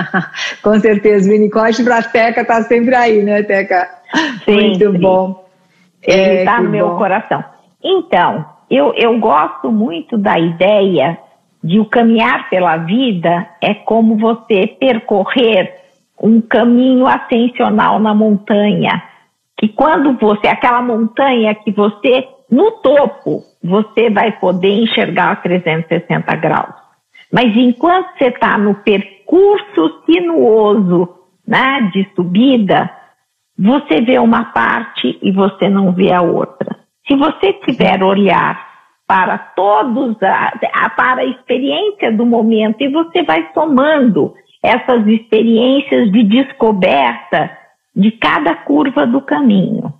[0.62, 3.88] com certeza, o Winnicott para a Teca está sempre aí, né, Teca?
[4.46, 5.44] Muito bom.
[6.02, 6.98] Ele está é, no meu bom.
[6.98, 7.44] coração.
[7.82, 11.18] Então, eu, eu gosto muito da ideia
[11.62, 15.74] de o caminhar pela vida é como você percorrer
[16.22, 19.02] um caminho ascensional na montanha.
[19.58, 26.79] Que quando você, aquela montanha que você, no topo, você vai poder enxergar 360 graus.
[27.32, 31.08] Mas enquanto você está no percurso sinuoso
[31.46, 32.90] né, de subida,
[33.58, 36.78] você vê uma parte e você não vê a outra.
[37.06, 38.68] Se você tiver olhar
[39.06, 46.22] para todos, a, para a experiência do momento, e você vai somando essas experiências de
[46.22, 47.50] descoberta
[47.94, 49.92] de cada curva do caminho.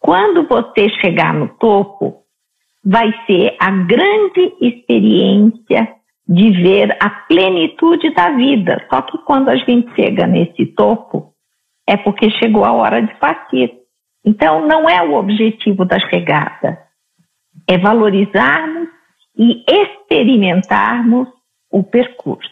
[0.00, 2.22] Quando você chegar no topo,
[2.84, 5.97] vai ser a grande experiência
[6.28, 8.84] de ver a plenitude da vida.
[8.90, 11.32] Só que quando a gente chega nesse topo,
[11.88, 13.72] é porque chegou a hora de partir.
[14.24, 16.78] Então, não é o objetivo da chegada,
[17.66, 18.88] é valorizarmos
[19.36, 21.28] e experimentarmos
[21.70, 22.50] o percurso.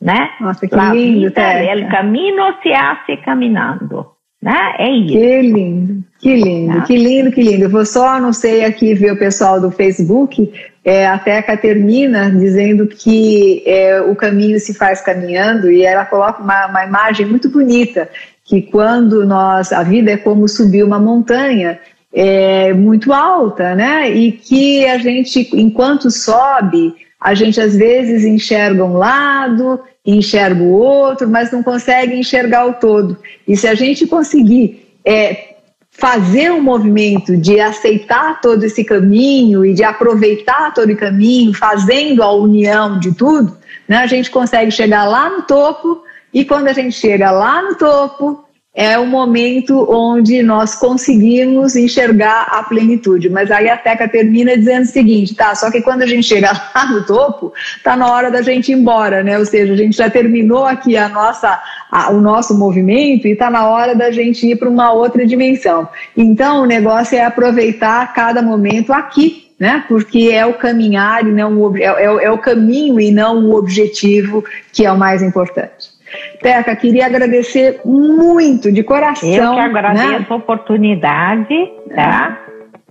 [0.00, 0.30] Né?
[0.40, 4.12] Nossa, que La lindo, vida é el camino se hace caminando.
[4.42, 4.74] Né?
[4.78, 5.12] É isso.
[5.12, 6.82] Que lindo, que lindo, tá?
[6.82, 7.64] que lindo, que lindo.
[7.64, 10.52] Eu vou só, não sei aqui ver o pessoal do Facebook,
[10.84, 16.42] é, a Teca termina dizendo que é, o caminho se faz caminhando e ela coloca
[16.42, 18.08] uma, uma imagem muito bonita,
[18.44, 21.78] que quando nós, a vida é como subir uma montanha
[22.12, 24.10] é, muito alta, né?
[24.10, 30.72] E que a gente, enquanto sobe, a gente às vezes enxerga um lado, enxerga o
[30.72, 33.16] outro, mas não consegue enxergar o todo.
[33.46, 35.51] E se a gente conseguir é,
[35.92, 42.22] fazer um movimento de aceitar todo esse caminho e de aproveitar todo o caminho, fazendo
[42.22, 46.02] a união de tudo, né, a gente consegue chegar lá no topo.
[46.32, 48.42] E quando a gente chega lá no topo,
[48.74, 53.28] é o momento onde nós conseguimos enxergar a plenitude.
[53.28, 55.54] Mas aí a Teca termina dizendo o seguinte, tá?
[55.54, 57.52] Só que quando a gente chega lá no topo,
[57.84, 59.38] tá na hora da gente ir embora, né?
[59.38, 61.60] Ou seja, a gente já terminou aqui a nossa,
[61.90, 65.86] a, o nosso movimento e tá na hora da gente ir para uma outra dimensão.
[66.16, 69.84] Então o negócio é aproveitar cada momento aqui né?
[69.86, 73.54] Porque é o caminhar e não o, é, é, é o caminho e não o
[73.54, 75.91] objetivo que é o mais importante.
[76.40, 79.28] Teca, queria agradecer muito, de coração.
[79.28, 80.26] Eu que agradeço né?
[80.28, 81.54] a oportunidade,
[81.94, 82.38] tá?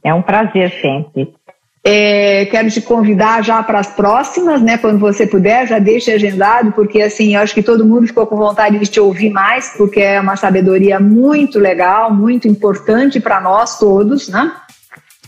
[0.03, 1.33] É um prazer sempre.
[1.83, 4.77] É, quero te convidar já para as próximas, né?
[4.77, 8.35] Quando você puder, já deixe agendado, porque assim, eu acho que todo mundo ficou com
[8.37, 13.79] vontade de te ouvir mais, porque é uma sabedoria muito legal, muito importante para nós
[13.79, 14.51] todos, né?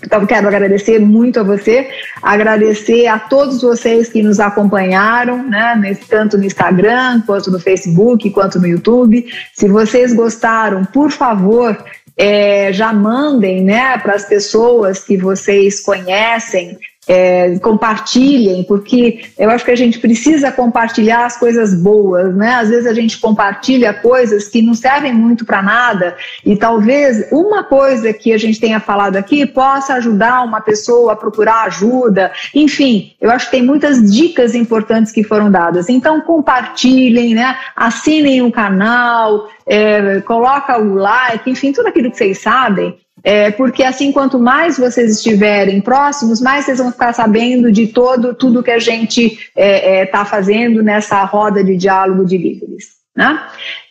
[0.06, 1.90] Então, quero agradecer muito a você,
[2.22, 8.60] agradecer a todos vocês que nos acompanharam, né, tanto no Instagram, quanto no Facebook, quanto
[8.60, 9.26] no YouTube.
[9.54, 11.78] Se vocês gostaram, por favor,
[12.18, 16.78] é, já mandem né, para as pessoas que vocês conhecem
[17.08, 22.56] é, compartilhem, porque eu acho que a gente precisa compartilhar as coisas boas, né?
[22.56, 27.64] Às vezes a gente compartilha coisas que não servem muito para nada e talvez uma
[27.64, 32.32] coisa que a gente tenha falado aqui possa ajudar uma pessoa a procurar ajuda.
[32.56, 35.90] Enfim, eu acho que tem muitas dicas importantes que foram dadas.
[35.90, 37.58] Então compartilhem, né?
[37.76, 43.84] Assinem o canal, é, coloca o like, enfim, tudo aquilo que vocês sabem é, porque
[43.84, 48.72] assim, quanto mais vocês estiverem próximos, mais vocês vão ficar sabendo de todo tudo que
[48.72, 52.94] a gente está é, é, tá fazendo nessa roda de diálogo de líderes.
[53.16, 53.40] Né?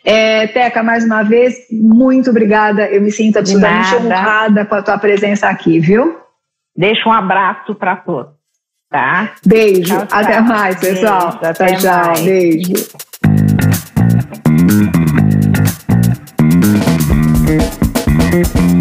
[0.03, 2.85] É, Teca, mais uma vez, muito obrigada.
[2.87, 6.17] Eu me sinto absolutamente honrada com a tua presença aqui, viu?
[6.75, 8.33] Deixa um abraço para todos.
[8.89, 9.33] Tá?
[9.45, 9.95] Beijo.
[9.95, 10.19] Tchau, tchau.
[10.19, 11.31] Até mais, pessoal.
[11.31, 12.05] Beijo, até tchau.
[12.05, 12.21] Mais.
[12.21, 12.73] Beijo.
[17.45, 18.72] Beijo.